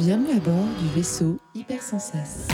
Bienvenue 0.00 0.36
à 0.36 0.40
bord 0.40 0.66
du 0.80 0.88
vaisseau 0.94 1.38
Hypersensas. 1.54 2.46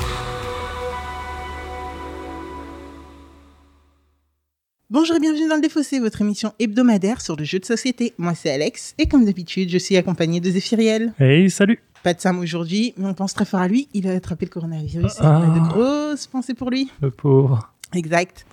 Bonjour 4.91 5.17
et 5.17 5.21
bienvenue 5.21 5.49
dans 5.49 5.57
le 5.57 5.61
Défaussé, 5.61 5.99
votre 6.01 6.21
émission 6.23 6.53
hebdomadaire 6.59 7.21
sur 7.21 7.37
le 7.37 7.45
jeu 7.45 7.59
de 7.59 7.65
société. 7.65 8.15
Moi 8.19 8.35
c'est 8.35 8.51
Alex 8.51 8.95
et 8.99 9.07
comme 9.07 9.25
d'habitude 9.25 9.69
je 9.71 9.79
suis 9.79 9.97
accompagné 9.97 10.41
de 10.41 10.51
Zéphiriel. 10.51 11.13
Hey, 11.21 11.51
salut 11.51 11.79
Pas 12.03 12.15
de 12.15 12.21
Sam 12.21 12.39
aujourd'hui, 12.39 12.95
mais 12.97 13.07
on 13.07 13.15
pense 13.15 13.35
très 13.35 13.45
fort 13.45 13.61
à 13.61 13.69
lui. 13.69 13.89
Il 13.95 14.09
a 14.09 14.13
attrapé 14.13 14.47
le 14.47 14.51
coronavirus 14.51 15.13
et 15.13 15.19
Ah. 15.21 15.43
on 15.45 15.53
a 15.53 15.59
de 15.59 15.69
grosses 15.69 16.27
pensées 16.27 16.55
pour 16.55 16.71
lui. 16.71 16.91
Le 17.01 17.11
pauvre. 17.11 17.73
Exact. 17.95 18.47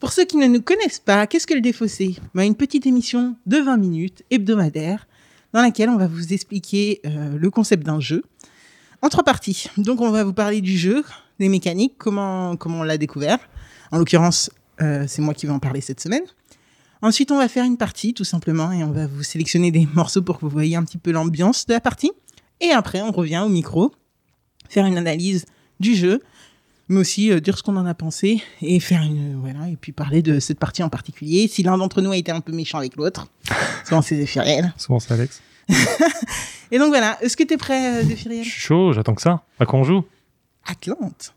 Pour 0.00 0.12
ceux 0.12 0.24
qui 0.26 0.36
ne 0.36 0.46
nous 0.46 0.60
connaissent 0.60 1.00
pas, 1.00 1.26
qu'est-ce 1.26 1.46
que 1.46 1.54
le 1.54 1.60
Défaussé? 1.62 2.16
Bah, 2.34 2.44
Une 2.44 2.56
petite 2.56 2.86
émission 2.86 3.36
de 3.46 3.56
20 3.58 3.76
minutes 3.78 4.22
hebdomadaire 4.30 5.06
dans 5.54 5.62
laquelle 5.62 5.88
on 5.88 5.96
va 5.96 6.08
vous 6.08 6.34
expliquer 6.34 7.00
euh, 7.06 7.38
le 7.38 7.50
concept 7.50 7.86
d'un 7.86 8.00
jeu 8.00 8.22
en 9.00 9.08
trois 9.08 9.24
parties. 9.24 9.68
Donc 9.78 10.00
on 10.00 10.10
va 10.10 10.24
vous 10.24 10.34
parler 10.34 10.60
du 10.60 10.76
jeu, 10.76 11.04
des 11.38 11.48
mécaniques, 11.48 11.94
comment, 11.96 12.56
on 12.62 12.82
l'a 12.82 12.98
découvert. 12.98 13.38
En 13.92 13.98
l'occurrence, 13.98 14.50
euh, 14.82 15.04
c'est 15.06 15.22
moi 15.22 15.32
qui 15.32 15.46
vais 15.46 15.52
en 15.52 15.60
parler 15.60 15.80
cette 15.80 16.00
semaine. 16.00 16.24
Ensuite, 17.02 17.30
on 17.30 17.38
va 17.38 17.48
faire 17.48 17.64
une 17.64 17.76
partie, 17.76 18.14
tout 18.14 18.24
simplement, 18.24 18.72
et 18.72 18.82
on 18.82 18.90
va 18.90 19.06
vous 19.06 19.22
sélectionner 19.22 19.70
des 19.70 19.86
morceaux 19.94 20.22
pour 20.22 20.38
que 20.38 20.44
vous 20.44 20.50
voyez 20.50 20.74
un 20.74 20.84
petit 20.84 20.98
peu 20.98 21.12
l'ambiance 21.12 21.66
de 21.66 21.74
la 21.74 21.80
partie. 21.80 22.10
Et 22.60 22.70
après, 22.70 23.02
on 23.02 23.12
revient 23.12 23.42
au 23.44 23.48
micro, 23.48 23.92
faire 24.68 24.86
une 24.86 24.96
analyse 24.96 25.44
du 25.80 25.94
jeu, 25.94 26.20
mais 26.88 27.00
aussi 27.00 27.30
euh, 27.30 27.40
dire 27.40 27.56
ce 27.56 27.62
qu'on 27.62 27.76
en 27.76 27.86
a 27.86 27.94
pensé 27.94 28.42
et 28.60 28.80
faire 28.80 29.02
une 29.02 29.36
voilà 29.40 29.68
et 29.68 29.76
puis 29.76 29.92
parler 29.92 30.22
de 30.22 30.40
cette 30.40 30.58
partie 30.58 30.82
en 30.82 30.88
particulier. 30.88 31.48
Si 31.48 31.62
l'un 31.62 31.78
d'entre 31.78 32.00
nous 32.02 32.12
a 32.12 32.16
été 32.16 32.32
un 32.32 32.40
peu 32.40 32.52
méchant 32.52 32.78
avec 32.78 32.96
l'autre, 32.96 33.28
souvent 33.84 34.02
c'est 34.02 34.16
Zéphiriel. 34.16 34.72
Souvent 34.76 35.00
c'est 35.00 35.12
Alex. 35.12 35.40
Et 36.70 36.78
donc 36.78 36.88
voilà, 36.88 37.18
est-ce 37.22 37.36
que 37.36 37.44
t'es 37.44 37.56
prêt, 37.56 37.96
euh, 37.96 38.02
Je 38.02 38.08
Zéphiriel 38.08 38.44
suis 38.44 38.60
chaud, 38.60 38.92
j'attends 38.92 39.14
que 39.14 39.22
ça. 39.22 39.44
À 39.60 39.66
quand 39.66 39.78
on 39.78 39.84
joue? 39.84 40.04
Atlante. 40.66 41.34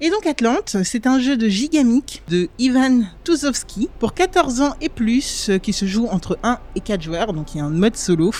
Et 0.00 0.10
donc 0.10 0.26
Atlante, 0.26 0.76
c'est 0.84 1.06
un 1.08 1.18
jeu 1.18 1.36
de 1.36 1.48
Gigamic 1.48 2.22
de 2.28 2.48
Ivan 2.60 3.00
Tuzovski 3.24 3.88
pour 3.98 4.14
14 4.14 4.60
ans 4.62 4.74
et 4.80 4.88
plus 4.88 5.50
euh, 5.50 5.58
qui 5.58 5.72
se 5.72 5.86
joue 5.86 6.06
entre 6.12 6.38
1 6.44 6.58
et 6.76 6.80
4 6.80 7.02
joueurs, 7.02 7.32
donc 7.32 7.54
il 7.54 7.58
y 7.58 7.60
a 7.60 7.64
un 7.64 7.70
mode 7.70 7.96
solo 7.96 8.30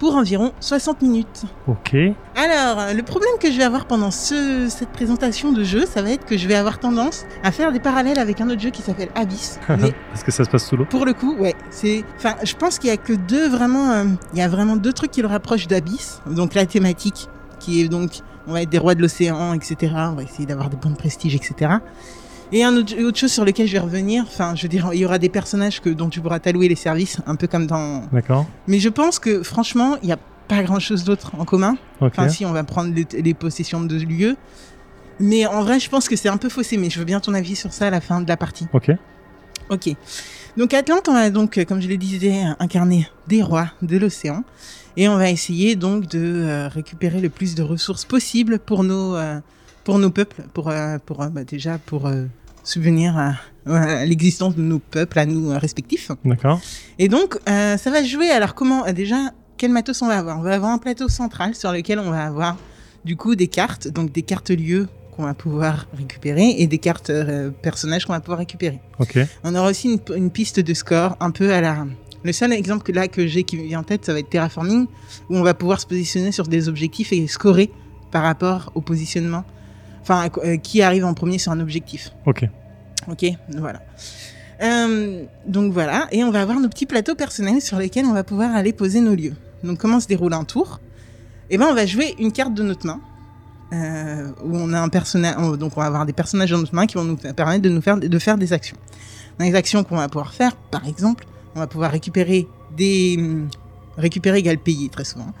pour 0.00 0.16
environ 0.16 0.52
60 0.60 1.02
minutes. 1.02 1.42
Ok. 1.68 1.94
Alors, 2.36 2.94
le 2.94 3.02
problème 3.02 3.30
que 3.40 3.50
je 3.50 3.56
vais 3.58 3.64
avoir 3.64 3.86
pendant 3.86 4.10
ce, 4.12 4.66
cette 4.68 4.90
présentation 4.90 5.52
de 5.52 5.62
jeu, 5.64 5.86
ça 5.86 6.02
va 6.02 6.10
être 6.10 6.24
que 6.24 6.36
je 6.36 6.46
vais 6.48 6.54
avoir 6.56 6.78
tendance 6.80 7.24
à 7.44 7.50
faire 7.52 7.70
des 7.72 7.80
parallèles 7.80 8.18
avec 8.18 8.40
un 8.40 8.48
autre 8.50 8.60
jeu 8.60 8.70
qui 8.70 8.82
s'appelle 8.82 9.08
Abyss. 9.16 9.58
Mais 9.68 9.92
Parce 10.10 10.22
que 10.24 10.30
ça 10.32 10.44
se 10.44 10.50
passe 10.50 10.66
sous 10.66 10.76
l'eau? 10.76 10.84
pour 10.84 11.04
le 11.04 11.14
coup, 11.14 11.34
ouais, 11.36 11.54
c'est. 11.70 12.04
Enfin, 12.16 12.34
je 12.44 12.54
pense 12.54 12.78
qu'il 12.78 12.90
y 12.90 12.92
a 12.92 12.96
que 12.96 13.12
deux 13.12 13.48
vraiment. 13.48 13.90
euh, 13.92 14.04
il 14.32 14.38
y 14.38 14.42
a 14.42 14.48
vraiment 14.48 14.76
deux 14.76 14.92
trucs 14.92 15.10
qui 15.12 15.22
le 15.22 15.28
rapprochent 15.28 15.66
d'Abyss. 15.68 16.20
Donc 16.26 16.54
la 16.54 16.66
thématique, 16.66 17.28
qui 17.58 17.80
est 17.82 17.88
donc, 17.88 18.20
on 18.48 18.52
va 18.52 18.62
être 18.62 18.70
des 18.70 18.78
rois 18.78 18.94
de 18.94 19.02
l'océan, 19.02 19.52
etc. 19.52 19.92
On 19.94 20.14
va 20.14 20.22
essayer 20.22 20.46
d'avoir 20.46 20.70
des 20.70 20.76
points 20.76 20.90
de 20.90 20.96
prestige, 20.96 21.34
etc. 21.34 21.74
Et 22.50 22.64
un 22.64 22.74
autre, 22.76 22.94
autre 23.02 23.18
chose 23.18 23.32
sur 23.32 23.44
lequel 23.44 23.66
je 23.66 23.72
vais 23.72 23.78
revenir. 23.78 24.24
Enfin, 24.26 24.54
je 24.54 24.62
veux 24.62 24.68
dire, 24.68 24.90
il 24.92 25.00
y 25.00 25.04
aura 25.04 25.18
des 25.18 25.28
personnages 25.28 25.80
que 25.80 25.90
dont 25.90 26.08
tu 26.08 26.20
pourras 26.20 26.38
t'allouer 26.38 26.68
les 26.68 26.76
services, 26.76 27.18
un 27.26 27.36
peu 27.36 27.46
comme 27.46 27.66
dans. 27.66 28.02
D'accord. 28.12 28.46
Mais 28.66 28.78
je 28.78 28.88
pense 28.88 29.18
que 29.18 29.42
franchement, 29.42 29.96
il 30.02 30.06
n'y 30.06 30.12
a 30.12 30.18
pas 30.48 30.62
grand 30.62 30.80
chose 30.80 31.04
d'autre 31.04 31.32
en 31.38 31.44
commun. 31.44 31.76
Enfin, 32.00 32.28
si, 32.28 32.46
on 32.46 32.52
va 32.52 32.64
prendre 32.64 32.94
les, 32.94 33.06
les 33.20 33.34
possessions 33.34 33.82
de 33.82 33.96
lieux. 33.96 34.36
Mais 35.20 35.46
en 35.46 35.62
vrai, 35.62 35.80
je 35.80 35.90
pense 35.90 36.08
que 36.08 36.16
c'est 36.16 36.28
un 36.28 36.36
peu 36.36 36.48
faussé, 36.48 36.76
mais 36.76 36.90
je 36.90 36.98
veux 36.98 37.04
bien 37.04 37.20
ton 37.20 37.34
avis 37.34 37.56
sur 37.56 37.72
ça 37.72 37.88
à 37.88 37.90
la 37.90 38.00
fin 38.00 38.20
de 38.20 38.28
la 38.28 38.36
partie. 38.36 38.66
Ok. 38.72 38.90
Ok. 39.68 39.90
Donc, 40.58 40.74
Atlante, 40.74 41.08
on 41.08 41.12
va 41.12 41.30
donc, 41.30 41.56
euh, 41.56 41.64
comme 41.64 41.80
je 41.80 41.86
le 41.86 41.96
disais, 41.96 42.42
incarner 42.58 43.08
des 43.28 43.44
rois 43.44 43.70
de 43.80 43.96
l'océan. 43.96 44.42
Et 44.96 45.08
on 45.08 45.16
va 45.16 45.30
essayer 45.30 45.76
donc 45.76 46.08
de 46.08 46.18
euh, 46.18 46.66
récupérer 46.66 47.20
le 47.20 47.30
plus 47.30 47.54
de 47.54 47.62
ressources 47.62 48.04
possibles 48.04 48.58
pour 48.58 48.82
nos, 48.82 49.14
euh, 49.14 49.38
pour 49.84 50.00
nos 50.00 50.10
peuples, 50.10 50.42
pour, 50.52 50.72
pour 51.06 51.24
bah, 51.26 51.44
déjà 51.44 51.78
pour 51.78 52.10
subvenir 52.64 53.16
à, 53.16 53.34
à 53.72 54.04
l'existence 54.04 54.56
de 54.56 54.62
nos 54.62 54.80
peuples, 54.80 55.20
à 55.20 55.26
nous 55.26 55.56
respectifs. 55.56 56.10
D'accord. 56.24 56.60
Et 56.98 57.06
donc, 57.08 57.38
euh, 57.48 57.76
ça 57.76 57.92
va 57.92 58.02
se 58.02 58.08
jouer. 58.08 58.28
Alors, 58.30 58.56
comment 58.56 58.90
déjà 58.92 59.32
quel 59.58 59.70
matos 59.70 60.02
on 60.02 60.08
va 60.08 60.18
avoir? 60.18 60.40
On 60.40 60.42
va 60.42 60.56
avoir 60.56 60.72
un 60.72 60.78
plateau 60.78 61.08
central 61.08 61.54
sur 61.54 61.70
lequel 61.70 62.00
on 62.00 62.10
va 62.10 62.24
avoir 62.24 62.56
du 63.04 63.14
coup 63.14 63.36
des 63.36 63.46
cartes, 63.46 63.86
donc 63.86 64.10
des 64.10 64.22
cartes 64.22 64.50
lieux 64.50 64.88
qu'on 65.18 65.24
va 65.24 65.34
pouvoir 65.34 65.86
récupérer 65.96 66.54
et 66.58 66.68
des 66.68 66.78
cartes 66.78 67.10
euh, 67.10 67.50
personnages 67.50 68.06
qu'on 68.06 68.12
va 68.12 68.20
pouvoir 68.20 68.38
récupérer. 68.38 68.80
On 69.42 69.52
aura 69.56 69.68
aussi 69.68 69.92
une, 69.94 70.16
une 70.16 70.30
piste 70.30 70.60
de 70.60 70.74
score 70.74 71.16
un 71.18 71.32
peu 71.32 71.52
à 71.52 71.60
la. 71.60 71.86
Le 72.22 72.32
seul 72.32 72.52
exemple 72.52 72.84
que 72.84 72.92
là 72.92 73.08
que 73.08 73.26
j'ai 73.26 73.42
qui 73.42 73.56
me 73.56 73.64
vient 73.64 73.80
en 73.80 73.82
tête, 73.82 74.04
ça 74.04 74.12
va 74.12 74.20
être 74.20 74.30
Terraforming, 74.30 74.86
où 75.28 75.36
on 75.36 75.42
va 75.42 75.54
pouvoir 75.54 75.80
se 75.80 75.86
positionner 75.86 76.30
sur 76.30 76.46
des 76.46 76.68
objectifs 76.68 77.12
et 77.12 77.26
scorer 77.26 77.72
par 78.12 78.22
rapport 78.22 78.70
au 78.76 78.80
positionnement. 78.80 79.44
Enfin, 80.02 80.28
euh, 80.44 80.56
qui 80.56 80.82
arrive 80.82 81.04
en 81.04 81.14
premier 81.14 81.38
sur 81.38 81.50
un 81.50 81.58
objectif. 81.58 82.12
Ok. 82.24 82.44
Ok, 83.10 83.24
voilà. 83.56 83.82
Euh, 84.62 85.24
donc 85.46 85.72
voilà, 85.72 86.06
et 86.12 86.22
on 86.22 86.30
va 86.30 86.42
avoir 86.42 86.60
nos 86.60 86.68
petits 86.68 86.86
plateaux 86.86 87.16
personnels 87.16 87.60
sur 87.60 87.78
lesquels 87.78 88.06
on 88.06 88.12
va 88.12 88.22
pouvoir 88.22 88.54
aller 88.54 88.72
poser 88.72 89.00
nos 89.00 89.14
lieux. 89.16 89.34
Donc 89.64 89.78
comment 89.78 89.98
se 89.98 90.06
déroule 90.06 90.32
un 90.32 90.44
tour? 90.44 90.80
Eh 91.50 91.58
ben 91.58 91.66
on 91.70 91.74
va 91.74 91.86
jouer 91.86 92.14
une 92.20 92.30
carte 92.30 92.54
de 92.54 92.62
notre 92.62 92.86
main. 92.86 93.00
Euh, 93.72 94.30
où 94.42 94.56
on 94.56 94.72
a 94.72 94.80
un 94.80 94.88
personnage, 94.88 95.36
donc 95.58 95.76
on 95.76 95.80
va 95.80 95.86
avoir 95.86 96.06
des 96.06 96.12
personnages 96.12 96.50
dans 96.50 96.58
notre 96.58 96.74
main 96.74 96.86
qui 96.86 96.94
vont 96.96 97.04
nous 97.04 97.16
permettre 97.16 97.62
de 97.62 97.68
nous 97.68 97.82
faire 97.82 97.96
de 97.98 98.18
faire 98.18 98.38
des 98.38 98.52
actions. 98.52 98.76
Dans 99.38 99.44
les 99.44 99.54
actions 99.54 99.84
qu'on 99.84 99.96
va 99.96 100.08
pouvoir 100.08 100.32
faire, 100.32 100.56
par 100.56 100.86
exemple, 100.86 101.24
on 101.54 101.60
va 101.60 101.66
pouvoir 101.66 101.90
récupérer 101.90 102.48
des 102.76 103.16
hum, 103.18 103.48
récupérer 103.96 104.38
égale 104.38 104.58
payer 104.58 104.88
très 104.88 105.04
souvent. 105.04 105.32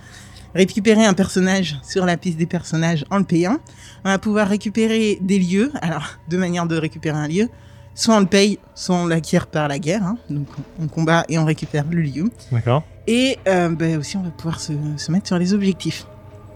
Récupérer 0.54 1.04
un 1.04 1.14
personnage 1.14 1.78
sur 1.82 2.06
la 2.06 2.16
piste 2.16 2.38
des 2.38 2.46
personnages 2.46 3.04
en 3.10 3.18
le 3.18 3.24
payant. 3.24 3.58
On 4.04 4.08
va 4.08 4.18
pouvoir 4.18 4.48
récupérer 4.48 5.18
des 5.20 5.38
lieux. 5.38 5.70
Alors, 5.82 6.06
deux 6.28 6.38
manières 6.38 6.66
de 6.66 6.76
récupérer 6.76 7.18
un 7.18 7.28
lieu. 7.28 7.48
Soit 7.94 8.14
on 8.16 8.20
le 8.20 8.26
paye, 8.26 8.58
soit 8.74 8.96
on 8.96 9.06
l'acquiert 9.06 9.46
par 9.46 9.68
la 9.68 9.78
guerre. 9.78 10.02
hein. 10.04 10.16
Donc 10.30 10.46
on 10.80 10.86
combat 10.86 11.24
et 11.28 11.38
on 11.38 11.44
récupère 11.44 11.84
le 11.90 12.00
lieu. 12.00 12.30
D'accord. 12.52 12.84
Et 13.06 13.38
euh, 13.48 13.68
ben 13.70 13.98
aussi 13.98 14.16
on 14.16 14.22
va 14.22 14.30
pouvoir 14.30 14.60
se, 14.60 14.72
se 14.96 15.10
mettre 15.10 15.26
sur 15.26 15.38
les 15.38 15.52
objectifs. 15.52 16.06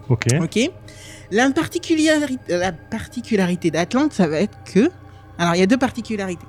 Ok. 0.09 0.27
Ok. 0.41 0.71
La 1.33 1.49
particularité, 1.51 2.57
la 2.57 2.71
particularité 2.71 3.71
d'Atlante, 3.71 4.13
ça 4.13 4.27
va 4.27 4.37
être 4.37 4.57
que. 4.71 4.89
Alors 5.37 5.55
il 5.55 5.59
y 5.59 5.63
a 5.63 5.65
deux 5.65 5.77
particularités. 5.77 6.45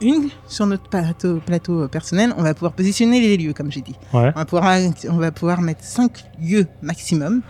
Une, 0.00 0.28
sur 0.46 0.64
notre 0.66 0.88
plateau, 0.88 1.40
plateau 1.44 1.88
personnel, 1.88 2.32
on 2.38 2.42
va 2.44 2.54
pouvoir 2.54 2.72
positionner 2.72 3.20
les 3.20 3.36
lieux, 3.36 3.52
comme 3.52 3.72
j'ai 3.72 3.80
dit. 3.80 3.96
Ouais. 4.14 4.30
On 4.36 4.38
va 4.38 4.44
pouvoir, 4.44 4.78
on 5.10 5.16
va 5.16 5.32
pouvoir 5.32 5.60
mettre 5.60 5.82
5 5.82 6.12
lieux 6.40 6.66
maximum. 6.82 7.42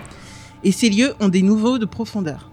Et 0.65 0.73
ces 0.73 0.89
lieux 0.89 1.15
ont 1.21 1.29
des 1.29 1.43
niveaux 1.43 1.77
de 1.79 1.85
profondeur. 1.85 2.51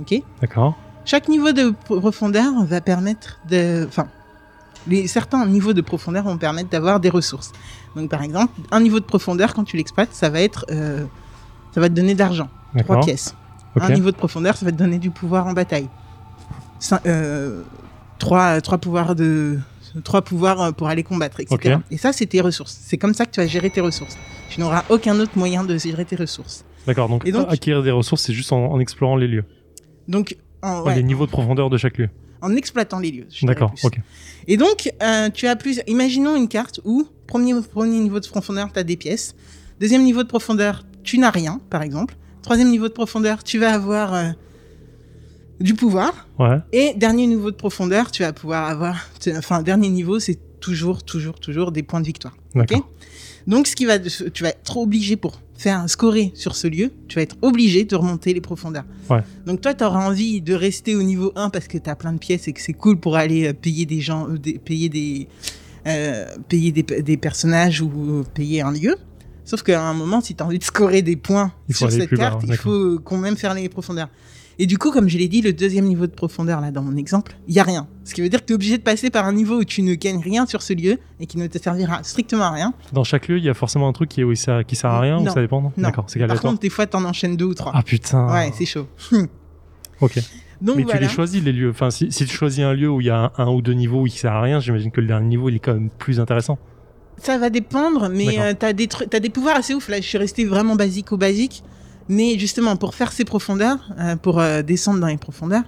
Ok? 0.00 0.20
D'accord. 0.40 0.76
chaque 1.04 1.28
niveau 1.28 1.52
de 1.52 1.70
pro- 1.70 2.00
profondeur 2.00 2.64
va 2.64 2.80
permettre 2.80 3.38
de. 3.48 3.84
Enfin, 3.88 4.08
les, 4.88 5.06
certains 5.06 5.46
niveaux 5.46 5.72
de 5.72 5.80
profondeur 5.82 6.24
vont 6.24 6.36
permettre 6.38 6.70
d'avoir 6.70 6.98
des 6.98 7.08
ressources. 7.08 7.52
Donc, 7.94 8.10
par 8.10 8.22
exemple, 8.22 8.52
un 8.72 8.80
niveau 8.80 8.98
de 8.98 9.04
profondeur, 9.04 9.54
quand 9.54 9.64
tu 9.64 9.76
l'exploites, 9.76 10.12
ça 10.12 10.28
va 10.30 10.40
être. 10.40 10.66
euh, 10.72 11.04
ça 11.72 11.80
va 11.80 11.88
te 11.88 11.94
donner 11.94 12.14
de 12.14 12.18
l'argent. 12.18 12.48
Trois 12.84 13.00
pièces. 13.00 13.34
Un 13.80 13.80
niveau 13.94 14.10
de 14.10 14.16
profondeur, 14.16 14.56
ça 14.56 14.64
va 14.64 14.72
te 14.72 14.76
donner 14.76 14.98
du 14.98 15.10
pouvoir 15.10 15.46
en 15.46 15.52
bataille. 15.52 15.88
Cin- 16.80 17.00
euh, 17.06 17.62
trois, 18.18 18.60
trois 18.60 18.78
pouvoirs 18.78 19.14
de. 19.14 19.58
Trois 20.04 20.22
pouvoirs 20.22 20.60
euh, 20.60 20.72
pour 20.72 20.88
aller 20.88 21.02
combattre, 21.02 21.40
etc. 21.40 21.56
Et 21.90 21.96
ça, 21.96 22.12
c'est 22.12 22.26
tes 22.26 22.40
ressources. 22.40 22.78
C'est 22.82 22.98
comme 22.98 23.14
ça 23.14 23.24
que 23.24 23.30
tu 23.30 23.40
vas 23.40 23.46
gérer 23.46 23.70
tes 23.70 23.80
ressources. 23.80 24.16
Tu 24.50 24.60
n'auras 24.60 24.84
aucun 24.90 25.18
autre 25.18 25.32
moyen 25.36 25.64
de 25.64 25.76
gérer 25.78 26.04
tes 26.04 26.14
ressources. 26.16 26.64
D'accord. 26.86 27.08
Donc, 27.08 27.26
acquérir 27.48 27.82
des 27.82 27.90
ressources, 27.90 28.22
c'est 28.22 28.32
juste 28.34 28.52
en, 28.52 28.66
en 28.72 28.80
explorant 28.80 29.16
les 29.16 29.26
lieux. 29.28 29.44
Donc, 30.06 30.36
en, 30.62 30.80
Enfin, 30.80 30.82
ouais, 30.82 30.94
Les 30.96 31.02
niveaux 31.02 31.26
de 31.26 31.30
profondeur 31.30 31.70
de 31.70 31.76
chaque 31.78 31.96
lieu. 31.98 32.08
en 32.42 32.54
exploitant 32.54 32.98
les 32.98 33.10
lieux. 33.10 33.26
D'accord. 33.42 33.72
Ok. 33.82 33.98
Et 34.46 34.56
donc, 34.56 34.92
euh, 35.02 35.30
tu 35.30 35.46
as 35.46 35.56
plus. 35.56 35.80
Imaginons 35.86 36.36
une 36.36 36.48
carte 36.48 36.80
où, 36.84 37.06
premier, 37.26 37.54
premier 37.62 37.98
niveau 37.98 38.20
de 38.20 38.26
profondeur, 38.26 38.70
tu 38.72 38.78
as 38.78 38.84
des 38.84 38.96
pièces. 38.96 39.34
Deuxième 39.80 40.02
niveau 40.02 40.22
de 40.22 40.28
profondeur, 40.28 40.84
tu 41.02 41.18
n'as 41.18 41.30
rien, 41.30 41.60
par 41.70 41.82
exemple. 41.82 42.14
Troisième 42.48 42.70
niveau 42.70 42.88
de 42.88 42.94
profondeur, 42.94 43.44
tu 43.44 43.58
vas 43.58 43.74
avoir 43.74 44.14
euh, 44.14 44.30
du 45.60 45.74
pouvoir. 45.74 46.26
Ouais. 46.38 46.56
Et 46.72 46.94
dernier 46.96 47.26
niveau 47.26 47.50
de 47.50 47.56
profondeur, 47.56 48.10
tu 48.10 48.22
vas 48.22 48.32
pouvoir 48.32 48.70
avoir. 48.70 49.06
Enfin, 49.36 49.60
dernier 49.62 49.90
niveau, 49.90 50.18
c'est 50.18 50.38
toujours, 50.60 51.02
toujours, 51.02 51.38
toujours 51.40 51.72
des 51.72 51.82
points 51.82 52.00
de 52.00 52.06
victoire. 52.06 52.34
D'accord. 52.54 52.88
Donc, 53.46 53.66
ce 53.66 53.76
qui 53.76 53.84
va, 53.84 53.98
tu 53.98 54.42
vas 54.42 54.48
être 54.48 54.76
obligé 54.78 55.16
pour 55.16 55.40
faire 55.58 55.90
scorer 55.90 56.32
sur 56.34 56.56
ce 56.56 56.68
lieu, 56.68 56.90
tu 57.08 57.16
vas 57.16 57.22
être 57.22 57.36
obligé 57.42 57.84
de 57.84 57.94
remonter 57.96 58.32
les 58.32 58.40
profondeurs. 58.40 58.84
Ouais. 59.10 59.20
Donc, 59.44 59.60
toi, 59.60 59.74
tu 59.74 59.84
auras 59.84 60.06
envie 60.08 60.40
de 60.40 60.54
rester 60.54 60.96
au 60.96 61.02
niveau 61.02 61.32
1 61.36 61.50
parce 61.50 61.68
que 61.68 61.76
tu 61.76 61.90
as 61.90 61.96
plein 61.96 62.14
de 62.14 62.18
pièces 62.18 62.48
et 62.48 62.54
que 62.54 62.62
c'est 62.62 62.72
cool 62.72 62.98
pour 62.98 63.16
aller 63.16 63.48
euh, 63.48 63.52
payer 63.52 63.84
des 63.84 64.00
gens, 64.00 64.26
euh, 64.26 64.38
des- 64.38 64.58
payer 64.58 64.88
des, 64.88 65.28
euh, 65.86 66.24
payer 66.48 66.72
des, 66.72 66.82
des 67.02 67.16
personnages 67.18 67.82
ou 67.82 68.24
payer 68.32 68.62
un 68.62 68.72
lieu. 68.72 68.96
Sauf 69.48 69.62
qu'à 69.62 69.82
un 69.82 69.94
moment, 69.94 70.20
si 70.20 70.34
tu 70.34 70.42
as 70.42 70.46
envie 70.46 70.58
de 70.58 70.64
scorer 70.64 71.00
des 71.00 71.16
points 71.16 71.52
Il 71.70 71.74
sur 71.74 71.90
cette 71.90 72.10
bas, 72.10 72.16
carte, 72.18 72.42
il 72.46 72.54
faut 72.54 72.98
quand 73.02 73.16
même 73.16 73.34
faire 73.34 73.54
les 73.54 73.70
profondeurs. 73.70 74.10
Et 74.58 74.66
du 74.66 74.76
coup, 74.76 74.90
comme 74.90 75.08
je 75.08 75.16
l'ai 75.16 75.26
dit, 75.26 75.40
le 75.40 75.54
deuxième 75.54 75.86
niveau 75.86 76.06
de 76.06 76.12
profondeur, 76.12 76.60
là, 76.60 76.70
dans 76.70 76.82
mon 76.82 76.98
exemple, 76.98 77.34
il 77.48 77.54
y 77.54 77.58
a 77.58 77.62
rien. 77.62 77.86
Ce 78.04 78.12
qui 78.12 78.20
veut 78.20 78.28
dire 78.28 78.40
que 78.40 78.44
tu 78.44 78.52
es 78.52 78.56
obligé 78.56 78.76
de 78.76 78.82
passer 78.82 79.08
par 79.08 79.24
un 79.24 79.32
niveau 79.32 79.60
où 79.60 79.64
tu 79.64 79.80
ne 79.80 79.94
gagnes 79.94 80.20
rien 80.20 80.44
sur 80.44 80.60
ce 80.60 80.74
lieu 80.74 80.98
et 81.18 81.24
qui 81.24 81.38
ne 81.38 81.46
te 81.46 81.56
servira 81.56 82.02
strictement 82.02 82.44
à 82.44 82.50
rien. 82.50 82.74
Dans 82.92 83.04
chaque 83.04 83.26
lieu, 83.28 83.38
il 83.38 83.44
y 83.44 83.48
a 83.48 83.54
forcément 83.54 83.88
un 83.88 83.92
truc 83.94 84.10
qui, 84.10 84.22
où 84.22 84.34
ça, 84.34 84.64
qui 84.64 84.76
sert 84.76 84.90
à 84.90 85.00
rien 85.00 85.16
Non. 85.16 85.30
ou 85.30 85.34
ça 85.34 85.40
dépend 85.40 85.62
non. 85.62 85.72
D'accord, 85.78 86.04
c'est 86.08 86.18
Par 86.26 86.42
contre, 86.42 86.60
des 86.60 86.68
fois, 86.68 86.86
t'en 86.86 87.04
enchaînes 87.04 87.38
deux 87.38 87.46
ou 87.46 87.54
trois. 87.54 87.72
Ah 87.74 87.82
putain. 87.82 88.30
Ouais, 88.30 88.52
c'est 88.54 88.66
chaud. 88.66 88.86
Ok. 90.00 90.18
Donc 90.60 90.76
mais 90.76 90.82
voilà. 90.84 90.98
tu 90.98 91.04
les 91.04 91.10
choisis 91.10 91.42
les 91.42 91.52
lieux. 91.52 91.70
Enfin, 91.70 91.90
si, 91.90 92.12
si 92.12 92.24
tu 92.24 92.32
choisis 92.32 92.62
un 92.62 92.72
lieu 92.72 92.88
où 92.88 93.00
il 93.00 93.08
y 93.08 93.10
a 93.10 93.32
un, 93.36 93.44
un 93.44 93.50
ou 93.50 93.62
deux 93.62 93.72
niveaux 93.72 94.04
qui 94.04 94.18
sert 94.18 94.32
à 94.32 94.40
rien, 94.40 94.60
j'imagine 94.60 94.92
que 94.92 95.00
le 95.00 95.08
dernier 95.08 95.26
niveau 95.26 95.48
il 95.48 95.56
est 95.56 95.60
quand 95.60 95.74
même 95.74 95.90
plus 95.90 96.20
intéressant. 96.20 96.58
Ça 97.22 97.38
va 97.38 97.50
dépendre, 97.50 98.08
mais 98.08 98.38
euh, 98.38 98.54
t'as 98.58 98.72
des 98.72 98.86
trucs, 98.86 99.10
t'as 99.10 99.20
des 99.20 99.30
pouvoirs 99.30 99.56
assez 99.56 99.74
ouf. 99.74 99.88
Là, 99.88 100.00
je 100.00 100.06
suis 100.06 100.18
resté 100.18 100.44
vraiment 100.44 100.76
basique 100.76 101.12
au 101.12 101.16
basique, 101.16 101.62
mais 102.08 102.38
justement 102.38 102.76
pour 102.76 102.94
faire 102.94 103.12
ces 103.12 103.24
profondeurs, 103.24 103.78
euh, 103.98 104.16
pour 104.16 104.38
euh, 104.40 104.62
descendre 104.62 105.00
dans 105.00 105.06
les 105.08 105.16
profondeurs, 105.18 105.64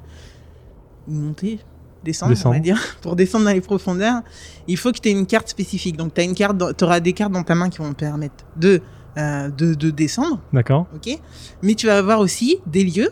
ou 1.08 1.12
monter, 1.12 1.58
descendre, 2.04 2.30
on 2.32 2.34
Descendre. 2.34 2.54
va 2.56 2.60
dire, 2.60 2.80
pour 3.02 3.16
descendre 3.16 3.44
dans 3.46 3.52
les 3.52 3.60
profondeurs, 3.60 4.22
il 4.68 4.76
faut 4.76 4.92
que 4.92 4.98
tu 4.98 5.08
aies 5.08 5.12
une 5.12 5.26
carte 5.26 5.48
spécifique. 5.48 5.96
Donc 5.96 6.14
t'as 6.14 6.24
une 6.24 6.34
carte, 6.34 6.56
dans- 6.56 6.72
t'auras 6.72 7.00
des 7.00 7.12
cartes 7.12 7.32
dans 7.32 7.42
ta 7.42 7.54
main 7.54 7.68
qui 7.68 7.78
vont 7.78 7.92
te 7.92 7.98
permettre 7.98 8.44
de 8.56 8.80
euh, 9.18 9.48
de, 9.50 9.74
de 9.74 9.90
descendre, 9.90 10.38
D'accord. 10.52 10.86
ok. 10.94 11.18
Mais 11.62 11.74
tu 11.74 11.86
vas 11.88 11.98
avoir 11.98 12.20
aussi 12.20 12.58
des 12.66 12.84
lieux 12.84 13.10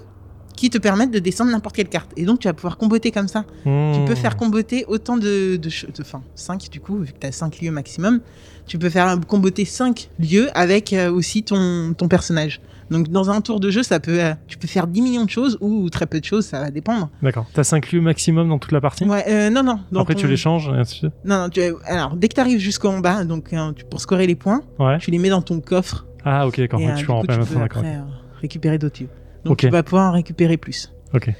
qui 0.58 0.70
te 0.70 0.78
permettent 0.78 1.10
de 1.12 1.18
descendre 1.20 1.50
n'importe 1.52 1.76
quelle 1.76 1.88
carte. 1.88 2.10
Et 2.16 2.24
donc 2.24 2.40
tu 2.40 2.48
vas 2.48 2.52
pouvoir 2.54 2.76
comboter 2.76 3.10
comme 3.12 3.28
ça. 3.28 3.44
Tu 3.62 3.68
Hmm. 3.68 4.04
peux 4.06 4.14
faire 4.16 4.36
comboter 4.36 4.84
autant 4.88 5.16
de, 5.16 5.56
de, 5.56 5.68
de- 5.68 6.00
enfin 6.02 6.22
5 6.34 6.68
du 6.70 6.80
coup, 6.80 6.98
vu 6.98 7.12
que 7.12 7.18
tu 7.20 7.26
as 7.26 7.32
5 7.32 7.60
lieux 7.60 7.70
maximum. 7.70 8.20
Tu 8.66 8.76
peux 8.78 8.90
faire 8.90 9.18
comboter 9.26 9.64
5 9.64 10.10
lieux 10.18 10.48
avec 10.54 10.92
euh, 10.92 11.10
aussi 11.12 11.42
ton, 11.44 11.94
ton 11.96 12.08
personnage. 12.08 12.60
Donc 12.90 13.08
dans 13.08 13.30
un 13.30 13.40
tour 13.42 13.60
de 13.60 13.70
jeu, 13.70 13.82
ça 13.82 14.00
peut, 14.00 14.22
euh, 14.22 14.32
tu 14.48 14.56
peux 14.58 14.66
faire 14.66 14.86
10 14.86 15.00
millions 15.02 15.24
de 15.24 15.30
choses 15.30 15.58
ou 15.60 15.88
très 15.90 16.06
peu 16.06 16.18
de 16.20 16.24
choses, 16.24 16.46
ça 16.46 16.60
va 16.60 16.70
dépendre. 16.70 17.08
D'accord. 17.22 17.46
T'as 17.52 17.62
5 17.64 17.92
lieux 17.92 18.00
maximum 18.00 18.48
dans 18.48 18.58
toute 18.58 18.72
la 18.72 18.80
partie? 18.80 19.04
Ouais, 19.04 19.24
euh, 19.28 19.50
non, 19.50 19.62
non. 19.62 19.78
Après 20.00 20.14
ton- 20.14 20.20
tu 20.20 20.26
les 20.26 20.36
changes 20.38 20.68
et 20.68 20.78
ainsi 20.78 20.94
de 20.94 20.98
suite? 20.98 21.12
Non, 21.24 21.38
non, 21.42 21.48
tu, 21.50 21.60
alors 21.86 22.16
dès 22.16 22.28
que 22.28 22.34
tu 22.34 22.40
arrives 22.40 22.58
jusqu'en 22.60 22.98
bas, 22.98 23.24
donc 23.24 23.50
tu- 23.76 23.84
pour 23.84 24.00
scorer 24.00 24.26
les 24.26 24.34
points, 24.34 24.62
Ouais. 24.78 24.98
tu 24.98 25.10
les 25.10 25.18
mets 25.18 25.28
dans 25.28 25.42
ton 25.42 25.60
coffre 25.60 26.06
Ah 26.24 26.46
ok 26.48 26.58
d'accord. 26.58 26.80
tu 26.96 27.06
peux 27.06 27.12
en 27.12 27.20
tu 27.20 27.26
peux 27.28 27.60
après 27.60 28.00
récupérer 28.40 28.78
d'autres 28.78 29.02
lieux. 29.02 29.08
Donc 29.44 29.52
Ok. 29.52 29.58
tu 29.58 29.68
vas 29.68 29.82
pouvoir 29.82 30.10
en 30.10 30.12
récupérer 30.12 30.56
plus. 30.56 30.92
Ok. 31.14 31.30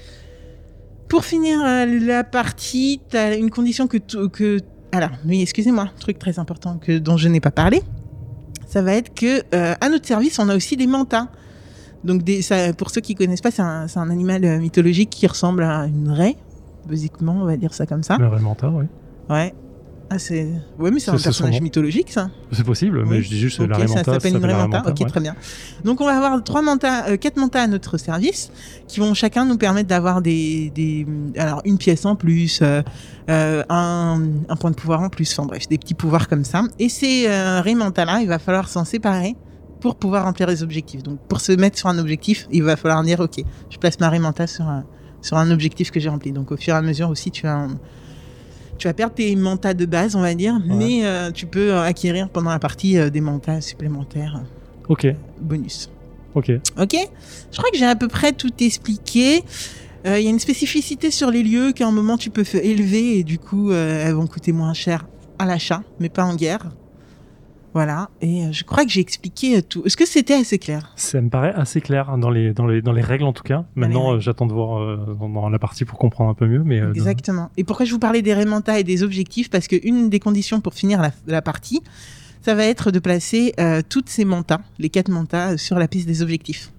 Pour 1.08 1.24
finir 1.24 1.60
euh, 1.62 1.86
la 1.86 2.24
partie, 2.24 3.00
tu 3.08 3.16
as 3.16 3.34
une 3.34 3.50
condition 3.50 3.86
que, 3.86 3.98
que 4.28 4.60
alors, 4.92 5.10
oui, 5.26 5.42
excusez-moi, 5.42 5.88
truc 6.00 6.18
très 6.18 6.38
important 6.38 6.78
que 6.78 6.98
dont 6.98 7.16
je 7.16 7.28
n'ai 7.28 7.40
pas 7.40 7.50
parlé. 7.50 7.82
Ça 8.66 8.82
va 8.82 8.94
être 8.94 9.14
que 9.14 9.42
euh, 9.54 9.74
à 9.80 9.88
notre 9.88 10.06
service, 10.06 10.38
on 10.38 10.48
a 10.48 10.56
aussi 10.56 10.76
des 10.76 10.86
mantas. 10.86 11.28
Donc 12.04 12.22
des, 12.22 12.42
ça, 12.42 12.72
pour 12.72 12.90
ceux 12.90 13.00
qui 13.00 13.14
connaissent 13.14 13.40
pas, 13.40 13.50
c'est 13.50 13.62
un, 13.62 14.10
animal 14.10 14.44
euh, 14.44 14.58
mythologique 14.58 15.10
qui 15.10 15.26
ressemble 15.26 15.62
à 15.62 15.86
une 15.86 16.10
raie, 16.10 16.36
basiquement, 16.86 17.38
on 17.40 17.44
va 17.44 17.56
dire 17.56 17.74
ça 17.74 17.86
comme 17.86 18.02
ça. 18.02 18.16
Le 18.18 18.26
vrai 18.28 18.40
mentor, 18.40 18.74
oui. 18.74 18.84
Ouais. 19.28 19.54
Ah, 20.10 20.19
c'est 20.19 20.49
ouais, 20.78 20.90
mais 20.90 21.00
c'est 21.00 21.10
un 21.10 21.19
son 21.19 21.22
personnage 21.25 21.60
mythologique 21.60 22.10
ça. 22.10 22.31
C'est 22.52 22.64
possible, 22.64 23.05
mais 23.05 23.16
Oui. 23.19 23.22
je 23.22 23.28
dis 23.28 23.38
juste 23.38 23.60
Ok, 23.60 23.69
la 23.69 23.75
ça 23.76 23.82
Remanta, 23.82 24.12
s'appelle 24.14 24.37
une 24.37 24.44
Remanta. 24.44 24.82
Ok, 24.88 25.00
ouais. 25.00 25.06
très 25.06 25.20
bien. 25.20 25.37
Donc 25.84 26.00
on 26.00 26.06
va 26.06 26.16
avoir 26.16 26.43
trois 26.43 26.62
mantas, 26.62 27.10
euh, 27.10 27.16
quatre 27.19 27.37
mantas 27.37 27.60
à 27.62 27.66
notre 27.66 27.99
service, 27.99 28.50
qui 28.87 29.00
vont 29.00 29.12
chacun 29.12 29.44
nous 29.44 29.58
permettre 29.58 29.88
d'avoir 29.88 30.22
des, 30.22 30.70
des, 30.75 31.06
alors 31.37 31.60
une 31.66 31.76
pièce 31.76 32.06
en 32.06 32.16
plus, 32.16 32.60
euh, 32.62 32.81
euh, 33.28 33.62
un, 33.69 34.22
un 34.49 34.56
point 34.56 34.70
de 34.70 34.76
pouvoir 34.76 35.02
en 35.02 35.10
plus. 35.10 35.31
Enfin 35.38 35.46
bref, 35.46 35.69
des 35.69 35.76
petits 35.76 35.93
pouvoirs 35.94 36.26
comme 36.26 36.44
ça. 36.44 36.62
Et 36.78 36.88
ces 36.88 37.26
euh, 37.28 37.60
Remanta 37.60 38.06
là, 38.06 38.20
il 38.22 38.28
va 38.28 38.38
falloir 38.38 38.69
s'en 38.70 38.87
séparer 38.87 39.37
pour 39.81 39.96
pouvoir 39.96 40.25
remplir 40.25 40.49
les 40.49 40.62
objectifs. 40.62 41.02
Donc 41.02 41.19
pour 41.28 41.43
se 41.43 41.52
mettre 41.52 41.76
sur 41.76 41.88
un 41.90 41.99
objectif, 41.99 42.49
il 42.50 42.62
va 42.62 42.76
falloir 42.76 43.02
dire 43.02 43.20
ok, 43.20 43.43
je 43.69 43.76
place 43.76 44.00
ma 44.00 44.08
Remanta 44.08 44.46
sur 44.46 44.66
un, 44.66 44.84
sur 45.20 45.37
un 45.37 45.50
objectif 45.50 45.90
que 45.90 46.00
j'ai 46.00 46.08
rempli. 46.08 46.32
Donc 46.32 46.50
au 46.50 46.56
fur 46.56 46.72
et 46.72 46.78
à 46.78 46.82
mesure 46.82 47.10
aussi, 47.10 47.31
tu 47.31 47.46
as 47.46 47.55
un- 47.56 47.78
tu 48.78 48.86
vas 48.88 48.94
perdre 48.94 49.14
tes 49.14 49.34
mantas 49.36 49.75
de 49.75 49.84
base, 49.86 50.14
on 50.16 50.20
va 50.20 50.34
dire, 50.34 50.58
mais 50.64 51.04
euh, 51.04 51.30
tu 51.30 51.46
peux 51.46 51.72
euh, 51.72 51.82
acquérir 51.82 52.28
pendant 52.28 52.50
la 52.50 52.58
partie 52.58 52.96
euh, 52.98 53.10
des 53.10 53.20
mantas 53.20 53.60
supplémentaires 53.60 54.40
Ok, 54.88 55.06
bonus. 55.40 55.90
ok. 56.34 56.52
Ok? 56.80 56.96
Je 57.52 57.58
crois 57.58 57.70
que 57.70 57.76
j'ai 57.76 57.84
à 57.86 57.96
peu 57.96 58.08
près 58.08 58.32
tout 58.32 58.52
expliqué. 58.60 59.42
Euh, 60.06 60.19
Il 60.19 60.25
y 60.25 60.28
a 60.28 60.30
une 60.30 60.38
spécificité 60.38 61.10
sur 61.10 61.30
les 61.30 61.42
lieux 61.42 61.72
qu'à 61.72 61.86
un 61.86 61.90
moment 61.90 62.16
tu 62.16 62.30
peux 62.30 62.44
faire 62.44 62.64
élever 62.64 63.19
et 63.19 63.25
du 63.25 63.38
coup 63.38 63.72
elles 63.72 64.14
vont 64.14 64.26
coûter 64.26 64.52
moins 64.52 64.72
cher 64.72 65.06
à 65.38 65.44
l'achat, 65.44 65.82
mais 66.00 66.08
pas 66.08 66.24
en 66.24 66.34
guerre. 66.36 66.70
Voilà, 67.75 68.09
et 68.23 68.44
euh, 68.44 68.53
je 68.53 68.65
crois 68.65 68.85
que 68.85 68.91
j'ai 68.91 69.00
expliqué 69.03 69.59
euh, 69.59 69.62
tout. 69.62 69.82
Est-ce 69.85 69.97
que 69.97 70.06
c'était 70.06 70.35
assez 70.35 70.59
clair? 70.59 70.91
Ça 70.97 71.20
me 71.20 71.29
paraît 71.29 71.53
assez 71.53 71.81
clair 71.82 72.17
dans 72.17 72.31
les, 72.31 72.55
dans 72.55 72.67
les, 72.67 72.81
dans 72.81 72.93
les 72.93 73.03
règles 73.03 73.25
en 73.25 73.35
tout 73.35 73.43
cas. 73.43 73.67
Maintenant, 73.76 74.15
euh, 74.15 74.20
j'attends 74.20 74.47
de 74.47 74.55
voir 74.55 74.81
euh, 74.81 75.17
dans, 75.20 75.29
dans 75.29 75.49
la 75.50 75.59
partie 75.59 75.85
pour 75.85 75.99
comprendre 75.99 76.31
un 76.31 76.35
peu 76.35 76.47
mieux. 76.47 76.65
Mais, 76.65 76.81
euh, 76.81 76.93
Exactement. 76.94 77.50
Et 77.59 77.65
pourquoi 77.65 77.85
je 77.85 77.93
vous 77.93 77.99
parlais 77.99 78.23
des 78.23 78.32
rémentas 78.32 78.79
et 78.79 78.85
des 78.85 79.03
objectifs? 79.03 79.50
Parce 79.50 79.69
qu'une 79.69 80.09
des 80.09 80.19
conditions 80.19 80.61
pour 80.62 80.73
finir 80.73 81.00
la, 81.03 81.12
la 81.26 81.43
partie, 81.43 81.82
ça 82.41 82.55
va 82.55 82.65
être 82.65 82.91
de 82.91 82.99
placer 83.00 83.53
toutes 83.91 84.09
ces 84.09 84.25
mantas, 84.25 84.61
les 84.79 84.88
quatre 84.88 85.11
mantas, 85.11 85.59
sur 85.59 85.79
la 85.79 85.88
piste 85.88 86.06
des 86.06 86.23
objectifs. 86.23 86.73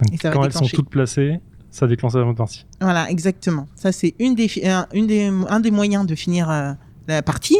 donc, 0.00 0.14
et 0.14 0.16
ça 0.18 0.30
va 0.30 0.36
quand 0.36 0.44
elles 0.44 0.52
sont 0.52 0.66
toutes 0.66 0.88
placées, 0.88 1.40
ça 1.70 1.88
déclenche 1.88 2.14
la 2.14 2.32
partie. 2.32 2.64
Voilà, 2.80 3.10
exactement. 3.10 3.66
Ça, 3.74 3.90
c'est 3.90 4.14
une 4.20 4.36
des, 4.36 4.48
un, 4.64 4.86
une 4.94 5.08
des, 5.08 5.32
un 5.48 5.60
des 5.60 5.72
moyens 5.72 6.06
de 6.06 6.14
finir 6.14 6.48
la 7.08 7.22
partie. 7.22 7.58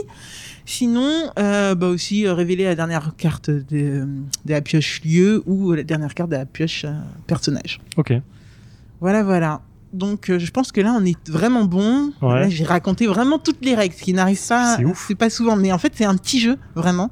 Sinon, 0.70 1.30
euh, 1.38 1.74
bah 1.74 1.86
aussi 1.86 2.26
euh, 2.26 2.34
révéler 2.34 2.64
la 2.64 2.74
dernière 2.74 3.14
carte 3.16 3.48
de, 3.48 3.64
de 4.44 4.50
la 4.50 4.60
pioche 4.60 5.00
lieu 5.02 5.42
ou 5.46 5.72
la 5.72 5.82
dernière 5.82 6.12
carte 6.14 6.28
de 6.28 6.36
la 6.36 6.44
pioche 6.44 6.84
euh, 6.84 6.92
personnage. 7.26 7.80
Ok. 7.96 8.12
Voilà, 9.00 9.22
voilà. 9.22 9.62
Donc, 9.94 10.28
euh, 10.28 10.38
je 10.38 10.50
pense 10.50 10.70
que 10.70 10.82
là, 10.82 10.94
on 11.00 11.02
est 11.06 11.16
vraiment 11.30 11.64
bon. 11.64 12.12
Ouais. 12.20 12.40
Là, 12.40 12.48
j'ai 12.50 12.64
raconté 12.64 13.06
vraiment 13.06 13.38
toutes 13.38 13.64
les 13.64 13.74
règles, 13.74 13.94
ce 13.94 14.02
qui 14.02 14.12
n'arrive 14.12 14.38
pas. 14.46 14.76
C'est 14.76 14.84
ouf. 14.84 15.06
C'est 15.08 15.14
pas 15.14 15.30
souvent, 15.30 15.56
mais 15.56 15.72
en 15.72 15.78
fait, 15.78 15.92
c'est 15.96 16.04
un 16.04 16.14
petit 16.18 16.38
jeu, 16.38 16.58
vraiment. 16.74 17.10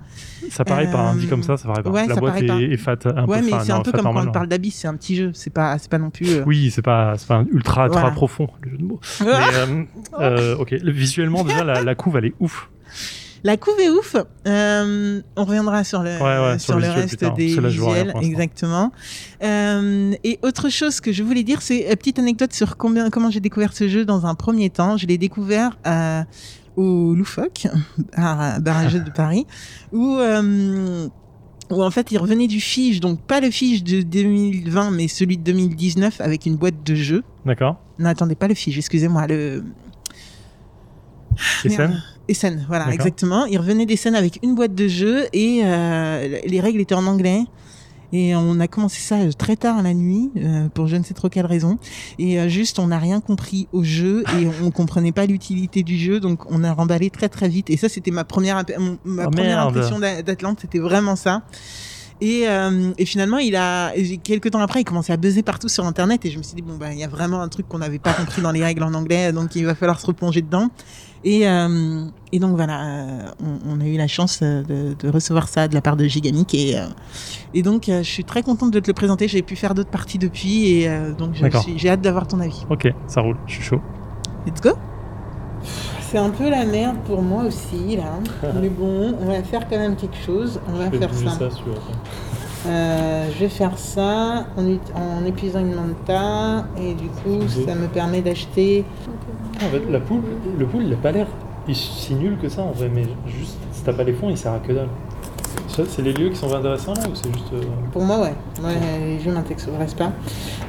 Ça 0.50 0.66
paraît 0.66 0.90
pas, 0.90 1.00
hein, 1.00 1.14
dit 1.16 1.24
Euh, 1.24 1.30
comme 1.30 1.42
ça, 1.42 1.56
ça 1.56 1.66
paraît 1.66 1.82
pas. 1.82 1.88
ouais, 1.88 2.06
la 2.06 2.14
ça 2.14 2.20
boîte 2.20 2.42
est, 2.42 2.46
pas. 2.46 2.60
est 2.60 2.76
fat, 2.76 2.98
un 3.06 3.24
ouais, 3.24 3.40
peu 3.40 3.46
mais 3.46 3.52
c'est 3.64 3.72
un 3.72 3.80
peu 3.80 3.90
comme 3.92 4.02
quand 4.04 4.28
on 4.28 4.32
parle 4.32 4.48
d'Abyss, 4.48 4.74
c'est 4.76 4.88
un 4.88 4.94
petit 4.96 5.16
jeu. 5.16 5.30
C'est 5.32 5.48
pas, 5.48 5.78
c'est 5.78 5.90
pas 5.90 5.96
non 5.98 6.10
plus. 6.10 6.28
euh, 6.28 6.42
Oui, 6.44 6.70
c'est 6.70 6.82
pas, 6.82 7.14
c'est 7.16 7.26
pas 7.26 7.42
ultra, 7.50 7.86
ultra 7.86 8.00
Voilà. 8.00 8.10
profond, 8.10 8.48
le 8.60 8.70
jeu 8.72 8.76
de 8.76 8.84
mots. 8.84 9.00
Mais, 9.22 9.26
euh, 9.54 9.82
euh, 10.20 10.56
ok, 10.58 10.72
Le- 10.72 10.92
visuellement, 10.92 11.42
déjà, 11.44 11.64
la, 11.64 11.82
la 11.82 11.94
couve, 11.94 12.18
elle 12.18 12.26
est 12.26 12.34
ouf. 12.40 12.68
La 13.44 13.56
couve 13.56 13.78
est 13.80 13.88
ouf. 13.90 14.16
Euh, 14.46 15.20
on 15.36 15.44
reviendra 15.44 15.84
sur 15.84 16.02
le, 16.02 16.16
Ouais, 16.16 16.20
ouais, 16.52 16.58
sur 16.58 16.74
sur 16.74 16.78
le 16.80 16.88
reste 16.90 17.18
tard. 17.18 17.34
des 17.34 17.46
visuels. 17.58 18.12
Exactement. 18.22 18.92
Euh, 19.42 20.12
et 20.24 20.38
autre 20.42 20.68
chose 20.68 21.00
que 21.00 21.12
je 21.12 21.22
voulais 21.22 21.42
dire, 21.44 21.62
c'est 21.62 21.88
une 21.90 21.96
petite 21.96 22.18
anecdote 22.18 22.52
sur 22.52 22.76
combien, 22.76 23.10
comment 23.10 23.30
j'ai 23.30 23.40
découvert 23.40 23.72
ce 23.72 23.88
jeu 23.88 24.04
dans 24.04 24.26
un 24.26 24.34
premier 24.34 24.70
temps. 24.70 24.96
Je 24.96 25.06
l'ai 25.06 25.18
découvert 25.18 25.78
euh, 25.86 26.22
au 26.76 27.14
Loufoque, 27.14 27.68
à 28.16 28.58
Barrage 28.60 28.94
de 28.94 29.10
Paris, 29.10 29.46
où... 29.92 30.16
euh, 30.16 31.08
où 31.68 31.82
en 31.82 31.90
fait 31.90 32.12
il 32.12 32.18
revenait 32.18 32.46
du 32.46 32.60
Fige, 32.60 33.00
donc 33.00 33.20
pas 33.20 33.40
le 33.40 33.50
Fige 33.50 33.82
de 33.82 34.00
2020, 34.02 34.92
mais 34.92 35.08
celui 35.08 35.36
de 35.36 35.42
2019 35.42 36.20
avec 36.20 36.46
une 36.46 36.54
boîte 36.54 36.84
de 36.84 36.94
jeux. 36.94 37.24
D'accord. 37.44 37.80
Non, 37.98 38.08
attendez, 38.10 38.36
pas 38.36 38.46
le 38.46 38.54
Fige, 38.54 38.78
excusez-moi, 38.78 39.26
le 39.26 39.64
scène 41.36 42.00
Essen, 42.28 42.64
voilà, 42.68 42.86
exactement. 42.94 43.44
Il 43.46 43.58
revenait 43.58 43.86
des 43.86 43.96
scènes 43.96 44.14
avec 44.16 44.40
une 44.42 44.54
boîte 44.54 44.74
de 44.74 44.88
jeux 44.88 45.26
et 45.32 45.60
euh, 45.64 46.38
les 46.46 46.60
règles 46.60 46.80
étaient 46.80 46.94
en 46.94 47.06
anglais. 47.06 47.40
Et 48.12 48.36
on 48.36 48.60
a 48.60 48.68
commencé 48.68 49.00
ça 49.00 49.16
très 49.36 49.56
tard 49.56 49.82
la 49.82 49.92
nuit, 49.92 50.30
euh, 50.36 50.68
pour 50.68 50.86
je 50.86 50.94
ne 50.96 51.02
sais 51.02 51.12
trop 51.12 51.28
quelle 51.28 51.44
raison. 51.46 51.76
Et 52.20 52.38
euh, 52.38 52.48
juste, 52.48 52.78
on 52.78 52.86
n'a 52.86 52.98
rien 53.00 53.20
compris 53.20 53.66
au 53.72 53.82
jeu 53.82 54.22
et 54.40 54.46
on 54.64 54.70
comprenait 54.70 55.10
pas 55.12 55.26
l'utilité 55.26 55.82
du 55.82 55.96
jeu, 55.98 56.20
donc 56.20 56.50
on 56.50 56.62
a 56.62 56.72
remballé 56.72 57.10
très 57.10 57.28
très 57.28 57.48
vite. 57.48 57.68
Et 57.68 57.76
ça, 57.76 57.88
c'était 57.88 58.12
ma 58.12 58.22
première, 58.24 58.62
ma 59.04 59.24
Oh, 59.26 59.30
première 59.30 59.58
impression 59.66 59.98
d'A- 59.98 60.22
d'Atlante, 60.22 60.58
c'était 60.62 60.78
vraiment 60.78 61.16
ça. 61.16 61.42
Et, 62.22 62.48
euh, 62.48 62.92
et 62.96 63.04
finalement, 63.04 63.36
il 63.38 63.56
a 63.56 63.92
quelques 64.24 64.50
temps 64.50 64.60
après, 64.60 64.80
il 64.80 64.84
commençait 64.84 65.12
à 65.12 65.18
buzzer 65.18 65.42
partout 65.42 65.68
sur 65.68 65.84
Internet 65.84 66.24
et 66.24 66.30
je 66.30 66.38
me 66.38 66.42
suis 66.42 66.54
dit 66.54 66.62
bon 66.62 66.76
bah 66.76 66.92
il 66.92 66.98
y 66.98 67.04
a 67.04 67.08
vraiment 67.08 67.42
un 67.42 67.48
truc 67.48 67.68
qu'on 67.68 67.78
n'avait 67.78 67.98
pas 67.98 68.14
compris 68.14 68.40
dans 68.40 68.52
les 68.52 68.64
règles 68.64 68.82
en 68.84 68.94
anglais, 68.94 69.32
donc 69.32 69.54
il 69.54 69.66
va 69.66 69.74
falloir 69.74 70.00
se 70.00 70.06
replonger 70.06 70.40
dedans. 70.40 70.70
Et, 71.24 71.46
euh, 71.48 72.04
et 72.32 72.38
donc 72.38 72.54
voilà, 72.56 72.84
euh, 72.84 73.18
on, 73.44 73.78
on 73.78 73.80
a 73.80 73.86
eu 73.86 73.96
la 73.96 74.06
chance 74.06 74.40
euh, 74.42 74.62
de, 74.62 74.94
de 74.94 75.08
recevoir 75.10 75.48
ça 75.48 75.66
de 75.68 75.74
la 75.74 75.80
part 75.80 75.96
de 75.96 76.04
Gigamic 76.06 76.54
et, 76.54 76.78
euh, 76.78 76.86
et 77.52 77.62
donc 77.62 77.88
euh, 77.88 78.02
je 78.02 78.08
suis 78.08 78.24
très 78.24 78.42
contente 78.42 78.70
de 78.70 78.80
te 78.80 78.86
le 78.86 78.94
présenter. 78.94 79.26
J'ai 79.28 79.42
pu 79.42 79.56
faire 79.56 79.74
d'autres 79.74 79.90
parties 79.90 80.18
depuis 80.18 80.68
et 80.70 80.88
euh, 80.88 81.12
donc 81.12 81.34
j'ai 81.76 81.88
hâte 81.90 82.00
d'avoir 82.00 82.26
ton 82.28 82.40
avis. 82.40 82.64
Ok, 82.70 82.86
ça 83.08 83.20
roule, 83.22 83.36
je 83.46 83.54
suis 83.54 83.62
chaud. 83.62 83.80
Let's 84.46 84.60
go. 84.60 84.70
C'est 86.10 86.18
un 86.18 86.30
peu 86.30 86.48
la 86.48 86.64
merde 86.64 86.96
pour 87.06 87.20
moi 87.22 87.42
aussi 87.44 87.96
là, 87.96 88.18
mais 88.60 88.68
bon, 88.68 89.14
on 89.20 89.26
va 89.26 89.42
faire 89.42 89.68
quand 89.68 89.78
même 89.78 89.96
quelque 89.96 90.16
chose. 90.24 90.60
On 90.68 90.76
va 90.78 90.90
faire 90.98 91.10
ça. 91.14 91.48
Euh, 92.66 93.28
je 93.34 93.38
vais 93.40 93.48
faire 93.48 93.78
ça 93.78 94.46
en, 94.56 94.62
en 94.64 95.24
épuisant 95.24 95.60
une 95.60 95.74
manta 95.74 96.64
et 96.76 96.94
du 96.94 97.06
coup 97.08 97.46
ça 97.66 97.74
me 97.74 97.86
permet 97.86 98.22
d'acheter. 98.22 98.84
En 99.56 99.68
fait, 99.68 99.82
la 99.90 100.00
poule, 100.00 100.22
le 100.58 100.66
poule, 100.66 100.84
il 100.84 100.92
a 100.92 100.96
pas 100.96 101.12
l'air 101.12 101.26
si 101.72 102.14
nul 102.14 102.38
que 102.40 102.48
ça 102.48 102.62
en 102.62 102.70
vrai, 102.72 102.88
mais 102.92 103.04
juste, 103.26 103.56
si 103.72 103.82
t'as 103.82 103.92
pas 103.92 104.04
les 104.04 104.12
fonds, 104.12 104.28
il 104.30 104.36
sert 104.38 104.52
à 104.52 104.58
que 104.60 104.72
dalle. 104.72 104.88
C'est 105.68 106.00
les 106.02 106.12
lieux 106.12 106.30
qui 106.30 106.36
sont 106.36 106.52
intéressants 106.54 106.94
là 106.94 107.02
ou 107.10 107.14
c'est 107.14 107.30
juste. 107.32 107.52
euh, 107.52 107.60
Pour 107.92 108.02
moi, 108.02 108.20
ouais. 108.20 108.32
Moi, 108.62 108.70
les 109.00 109.18
jeux 109.20 109.32
m'intéressent 109.32 109.94
pas? 109.94 110.12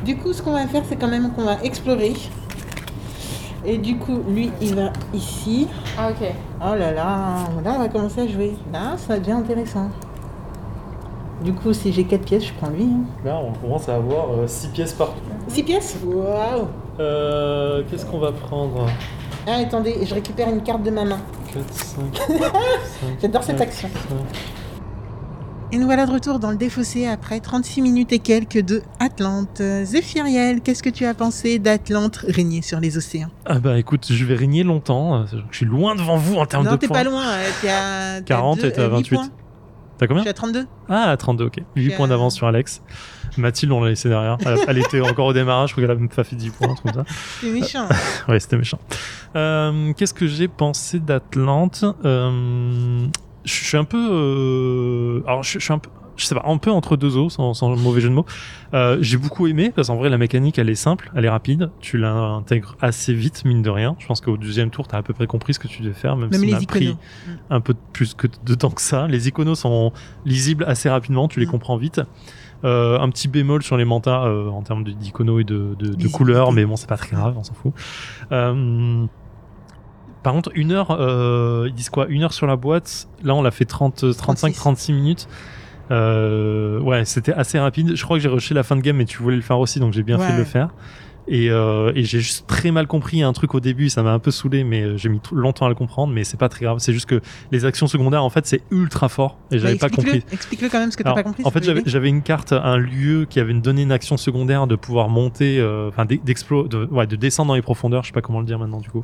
Du 0.04 0.18
coup, 0.18 0.34
ce 0.34 0.42
qu'on 0.42 0.52
va 0.52 0.68
faire, 0.68 0.84
c'est 0.90 0.98
quand 0.98 1.08
même 1.08 1.32
qu'on 1.32 1.46
va 1.46 1.58
explorer. 1.64 2.14
Et 3.70 3.78
du 3.78 3.98
coup, 3.98 4.20
lui, 4.30 4.50
il 4.62 4.76
va 4.76 4.94
ici. 5.14 5.68
Ah, 5.98 6.10
ok. 6.10 6.26
Oh 6.62 6.76
là 6.76 6.92
là, 6.94 7.44
là, 7.64 7.74
on 7.76 7.80
va 7.80 7.90
commencer 7.90 8.22
à 8.22 8.28
jouer. 8.28 8.56
Là, 8.72 8.96
ça 8.98 9.20
devient 9.20 9.34
intéressant. 9.34 9.90
Du 11.44 11.54
coup, 11.54 11.74
si 11.74 11.92
j'ai 11.92 12.06
4 12.06 12.22
pièces, 12.24 12.46
je 12.46 12.54
prends 12.54 12.70
lui. 12.70 12.84
hein. 12.86 13.04
Là, 13.26 13.40
on 13.44 13.52
commence 13.54 13.90
à 13.90 13.96
avoir 13.96 14.28
6 14.48 14.70
pièces 14.70 14.94
partout. 14.94 15.20
6 15.50 15.64
pièces? 15.64 15.98
Waouh 16.04 16.68
Euh, 17.00 17.84
Qu'est-ce 17.90 18.06
qu'on 18.06 18.20
va 18.20 18.32
prendre? 18.32 18.88
Ah, 19.46 19.58
attendez, 19.62 19.98
je 20.06 20.14
récupère 20.14 20.50
une 20.50 20.62
carte 20.64 20.84
de 20.84 20.90
ma 20.90 21.04
main. 21.04 21.20
4, 21.54 21.74
5. 21.74 22.02
J'adore 23.22 23.44
cette 23.44 23.62
action. 23.62 23.90
Et 25.74 25.78
nous 25.78 25.86
voilà 25.86 26.06
de 26.06 26.12
retour 26.12 26.40
dans 26.40 26.50
le 26.52 26.56
défaussé 26.56 27.08
après 27.08 27.42
36 27.42 27.82
minutes 27.82 28.14
et 28.14 28.20
quelques 28.20 28.62
de 28.62 28.82
Atlante. 29.02 29.62
Zéphiriel, 29.84 30.62
qu'est-ce 30.62 30.82
que 30.82 30.90
tu 30.90 31.04
as 31.06 31.14
pensé 31.14 31.60
d'Atlante 31.60 32.24
régner 32.26 32.62
sur 32.62 32.80
les 32.80 32.98
océans? 32.98 33.28
Ah 33.46 33.60
bah 33.60 33.78
écoute, 33.78 34.08
je 34.10 34.24
vais 34.26 34.36
régner 34.36 34.64
longtemps. 34.64 35.26
Je 35.26 35.56
suis 35.58 35.66
loin 35.66 35.96
devant 35.96 36.16
vous 36.16 36.36
en 36.38 36.46
termes 36.46 36.64
Non, 36.66 36.72
de 36.72 36.78
t'es 36.78 36.88
points. 36.88 36.98
pas 37.00 37.04
loin, 37.04 37.28
euh, 37.28 37.50
t'es 37.62 37.68
à... 37.70 38.22
t'es 38.22 38.34
à 38.34 38.38
40 38.38 38.60
deux- 38.62 38.66
et 38.68 38.72
t'es 38.72 38.80
à 38.80 38.84
euh, 38.86 38.90
huit 38.90 39.10
28. 39.12 39.16
points. 39.16 39.30
T'as 39.98 40.06
Je 40.06 40.08
combien 40.08 40.22
suis 40.24 40.30
à 40.30 40.34
32. 40.34 40.66
Ah, 40.90 41.10
à 41.10 41.18
32, 41.18 41.46
ok. 41.46 41.58
8 41.76 41.84
J'ai 41.90 41.96
points 41.96 42.08
d'avance 42.08 42.36
sur 42.36 42.48
Alex. 42.48 42.82
Mathilde, 43.38 43.72
on 43.72 43.84
l'a 43.84 43.90
laissé 43.90 44.08
derrière. 44.10 44.38
Elle, 44.46 44.58
elle 44.68 44.78
était 44.78 45.02
encore 45.02 45.26
au 45.28 45.34
démarrage, 45.34 45.70
je 45.70 45.74
crois 45.74 45.84
qu'elle 45.84 45.92
a 45.92 46.00
même 46.00 46.08
pas 46.10 46.24
fait 46.24 46.36
10 46.36 46.50
points, 46.52 46.76
comme 46.82 46.94
ça. 46.94 47.04
C'est 47.42 47.50
méchant. 47.52 47.88
Ouais, 48.30 48.40
c'était 48.40 48.58
méchant. 48.58 48.80
Euh, 49.36 49.92
Qu'est-ce 49.98 50.14
que 50.14 50.28
j'ai 50.28 50.48
pensé 50.48 51.00
d'Atlante? 51.00 51.84
Euh, 52.06 53.06
Je 53.48 53.64
suis 53.66 53.78
un 53.78 53.84
peu. 53.86 53.98
euh, 54.12 55.22
Alors, 55.28 55.44
je 55.44 55.58
je 55.60 55.64
suis 55.64 55.74
un 55.74 55.80
peu. 55.80 55.90
Je 56.18 56.26
sais 56.26 56.34
pas, 56.34 56.42
un 56.48 56.58
peu 56.58 56.72
entre 56.72 56.98
deux 56.98 57.16
eaux, 57.16 57.30
sans, 57.30 57.54
sans 57.54 57.76
mauvais 57.76 58.02
jeu 58.02 58.10
de 58.10 58.14
mots. 58.16 58.26
Euh, 58.74 58.98
j'ai 59.02 59.18
beaucoup 59.18 59.46
aimé, 59.46 59.72
parce 59.76 59.90
qu'en 59.90 59.98
vrai, 59.98 60.10
la 60.10 60.18
mécanique, 60.18 60.58
elle 60.58 60.68
est 60.70 60.74
simple, 60.74 61.12
elle 61.16 61.26
est 61.26 61.30
rapide. 61.30 61.70
Tu 61.80 62.00
l'intègres 62.00 62.76
assez 62.82 63.14
vite, 63.14 63.46
mine 63.46 63.62
de 63.62 63.70
rien. 63.70 63.96
Je 64.00 64.08
pense 64.08 64.20
qu'au 64.20 64.36
deuxième 64.36 64.72
tour, 64.72 64.88
t'as 64.88 64.98
à 64.98 65.04
peu 65.04 65.14
près 65.14 65.28
compris 65.28 65.54
ce 65.54 65.60
que 65.60 65.68
tu 65.68 65.84
devais 65.84 65.94
faire, 65.94 66.16
même, 66.16 66.32
Même 66.32 66.40
si 66.40 66.46
les 66.48 66.54
m'a 66.54 66.60
pris 66.62 66.86
iconos. 66.86 66.98
un 67.52 67.62
peu 67.62 67.76
plus 67.94 68.16
que 68.16 68.26
de 68.44 68.56
temps 68.56 68.72
que 68.72 68.82
ça. 68.82 69.06
Les 69.08 69.28
iconos 69.28 69.54
sont 69.60 69.92
lisibles 70.26 70.64
assez 70.68 70.90
rapidement, 70.90 71.28
tu 71.28 71.40
les 71.40 71.46
Mm. 71.46 71.50
comprends 71.52 71.78
vite. 71.78 72.02
Euh, 72.64 73.00
un 73.00 73.10
petit 73.12 73.28
bémol 73.28 73.62
sur 73.62 73.78
les 73.78 73.86
mantas 73.86 74.26
euh, 74.26 74.50
en 74.50 74.64
termes 74.64 74.84
d'iconos 74.84 75.40
et 75.42 75.44
de, 75.44 75.76
de, 75.78 75.94
de 75.94 76.08
couleurs, 76.08 76.52
mais 76.52 76.66
bon, 76.66 76.76
c'est 76.78 76.90
pas 76.90 76.98
très 76.98 77.16
grave, 77.16 77.36
on 77.38 77.44
s'en 77.44 77.54
fout. 77.54 77.74
Euh, 78.32 79.06
par 80.24 80.34
contre, 80.34 80.52
une 80.56 80.72
heure, 80.72 80.92
euh, 80.92 81.66
ils 81.68 81.74
disent 81.74 81.90
quoi? 81.90 82.08
Une 82.10 82.24
heure 82.24 82.34
sur 82.34 82.48
la 82.48 82.56
boîte. 82.56 83.08
Là, 83.24 83.36
on 83.36 83.42
l'a 83.42 83.52
fait 83.52 83.66
30, 83.66 84.18
35, 84.18 84.54
36 84.54 84.94
minutes. 84.94 85.28
Euh, 85.92 86.80
ouais, 86.80 87.06
c'était 87.06 87.34
assez 87.34 87.60
rapide. 87.60 87.96
Je 87.96 88.04
crois 88.04 88.18
que 88.18 88.24
j'ai 88.24 88.30
rushé 88.30 88.54
la 88.54 88.64
fin 88.64 88.76
de 88.76 88.82
game, 88.82 88.98
mais 88.98 89.06
tu 89.06 89.20
voulais 89.20 89.36
le 89.36 89.42
faire 89.42 89.60
aussi, 89.60 89.80
donc 89.80 89.94
j'ai 89.94 90.04
bien 90.04 90.18
fait 90.18 90.34
de 90.34 90.38
le 90.38 90.44
faire. 90.44 90.70
Et, 91.30 91.50
euh, 91.50 91.92
et 91.96 92.04
j'ai 92.04 92.20
juste 92.22 92.48
très 92.48 92.72
mal 92.72 92.88
compris 92.88 93.22
un 93.22 93.34
truc 93.34 93.54
au 93.54 93.60
début, 93.60 93.90
ça 93.90 94.02
m'a 94.04 94.12
un 94.14 94.20
peu 94.20 94.32
saoulé, 94.32 94.64
mais 94.64 94.82
euh, 94.82 94.98
j'ai 94.98 95.10
mis 95.10 95.20
longtemps 95.34 95.66
à 95.66 95.70
le 95.70 95.76
comprendre, 95.76 96.14
mais 96.14 96.24
c'est 96.24 96.38
pas 96.40 96.48
très 96.50 96.64
grave. 96.66 96.78
C'est 96.80 96.94
juste 96.94 97.06
que 97.08 97.20
les 97.52 97.66
actions 97.66 97.88
secondaires, 97.88 98.24
en 98.24 98.30
fait, 98.30 98.46
c'est 98.46 98.62
ultra 98.72 99.10
fort, 99.10 99.38
et 99.52 99.60
j'avais 99.60 99.76
pas 99.76 99.90
compris. 99.90 100.24
Explique-le 100.32 100.70
quand 100.70 100.80
même 100.80 100.92
ce 100.92 100.98
que 100.98 101.04
t'as 101.04 101.14
pas 101.14 101.24
compris. 101.24 101.44
en 101.46 101.52
fait, 101.52 101.64
j'avais 101.86 102.10
une 102.10 102.22
carte, 102.22 102.54
un 102.54 102.78
lieu 102.78 103.26
qui 103.30 103.40
avait 103.40 103.54
donné 103.54 103.82
une 103.82 103.92
action 103.92 104.16
secondaire 104.18 104.68
de 104.68 104.76
pouvoir 104.76 105.10
monter, 105.10 105.60
euh, 105.60 105.90
enfin 105.90 106.06
d'ex- 106.06 106.24
d'explo- 106.24 106.68
de, 106.68 106.86
ouais, 106.92 107.08
de 107.08 107.16
descendre 107.16 107.50
dans 107.50 107.56
les 107.56 107.62
profondeurs, 107.62 108.04
je 108.04 108.08
sais 108.08 108.14
pas 108.14 108.22
comment 108.22 108.40
le 108.40 108.46
dire 108.46 108.60
maintenant 108.60 108.80
du 108.80 108.90
coup, 108.90 109.04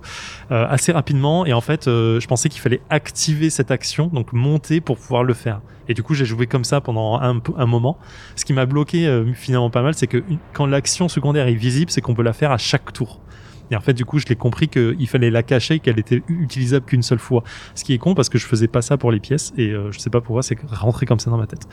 euh, 0.51 0.65
assez 0.70 0.92
rapidement. 0.92 1.46
Et 1.46 1.53
en 1.53 1.62
fait, 1.62 1.88
euh, 1.88 2.20
je 2.20 2.27
pensais 2.27 2.48
qu'il 2.50 2.62
fallait 2.62 2.82
activer 2.89 3.50
cette 3.50 3.72
action, 3.72 4.08
donc 4.08 4.32
monter 4.34 4.80
pour 4.82 4.98
pouvoir 4.98 5.24
le 5.24 5.34
faire. 5.34 5.60
Et 5.89 5.94
du 5.94 6.01
coup, 6.01 6.13
j'ai 6.13 6.24
joué 6.24 6.48
comme 6.48 6.63
ça 6.63 6.80
pendant 6.80 7.20
un, 7.20 7.42
un 7.58 7.65
moment. 7.65 7.98
Ce 8.38 8.46
qui 8.46 8.53
m'a 8.53 8.65
bloqué 8.65 9.06
euh, 9.06 9.25
finalement 9.34 9.70
pas 9.70 9.82
mal, 9.82 9.94
c'est 9.96 10.08
que 10.08 10.24
quand 10.53 10.65
l'action 10.65 11.10
secondaire 11.10 11.48
est 11.48 11.53
visible, 11.56 11.92
c'est 11.92 12.00
qu'on 12.00 12.12
peut 12.13 12.24
la 12.24 12.34
faire 12.34 12.51
à 12.51 12.58
chaque 12.58 12.93
tour. 12.93 13.20
Et 13.72 13.75
en 13.75 13.82
fait, 13.82 13.93
du 13.93 14.05
coup, 14.05 14.20
je 14.20 14.25
l'ai 14.27 14.36
compris 14.36 14.67
qu'il 14.67 15.08
fallait 15.08 15.32
la 15.32 15.43
cacher, 15.43 15.79
qu'elle 15.79 16.00
était 16.00 16.22
utilisable 16.27 16.86
qu'une 16.86 17.01
seule 17.01 17.20
fois. 17.20 17.43
Ce 17.75 17.84
qui 17.84 17.93
est 17.93 17.98
con 17.98 18.13
parce 18.13 18.29
que 18.29 18.38
je 18.38 18.46
faisais 18.46 18.67
pas 18.67 18.82
ça 18.82 18.98
pour 18.98 19.12
les 19.12 19.20
pièces 19.20 19.53
et 19.58 19.70
euh, 19.70 19.91
je 19.91 20.00
sais 20.00 20.10
pas 20.10 20.22
pourquoi, 20.22 20.43
c'est 20.43 20.58
rentré 20.70 21.05
comme 21.05 21.20
ça 21.20 21.32
dans 21.32 21.38
ma 21.38 21.48
tête. 21.48 21.67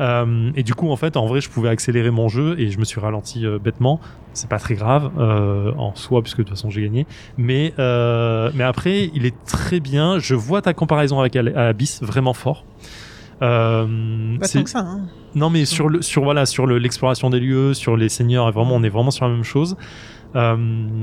Euh, 0.00 0.50
et 0.56 0.62
du 0.62 0.74
coup, 0.74 0.90
en 0.90 0.96
fait, 0.96 1.16
en 1.16 1.26
vrai, 1.26 1.40
je 1.40 1.48
pouvais 1.48 1.68
accélérer 1.68 2.10
mon 2.10 2.28
jeu 2.28 2.58
et 2.58 2.70
je 2.70 2.78
me 2.78 2.84
suis 2.84 3.00
ralenti 3.00 3.46
euh, 3.46 3.58
bêtement. 3.58 4.00
C'est 4.32 4.50
pas 4.50 4.58
très 4.58 4.74
grave 4.74 5.12
en 5.16 5.94
soi 5.94 6.20
puisque 6.20 6.38
de 6.38 6.42
toute 6.42 6.50
façon 6.50 6.68
j'ai 6.68 6.82
gagné. 6.82 7.06
Mais 7.38 7.72
mais 7.78 8.64
après, 8.64 9.10
il 9.14 9.24
est 9.24 9.34
très 9.46 9.80
bien. 9.80 10.18
Je 10.18 10.34
vois 10.34 10.60
ta 10.60 10.74
comparaison 10.74 11.20
avec 11.20 11.36
Abyss 11.36 12.02
vraiment 12.02 12.34
fort. 12.34 12.66
Euh, 13.42 14.36
c'est- 14.42 14.66
ça. 14.66 14.80
Hein. 14.80 15.00
non, 15.34 15.50
mais 15.50 15.64
sur 15.64 15.88
le, 15.88 16.02
sur 16.02 16.24
voilà, 16.24 16.46
sur 16.46 16.66
le- 16.66 16.78
l'exploration 16.78 17.30
des 17.30 17.40
lieux, 17.40 17.74
sur 17.74 17.96
les 17.96 18.08
seigneurs, 18.08 18.50
vraiment, 18.52 18.74
on 18.74 18.82
est 18.82 18.88
vraiment 18.88 19.10
sur 19.10 19.26
la 19.26 19.32
même 19.34 19.44
chose. 19.44 19.76
Euh, 20.34 20.56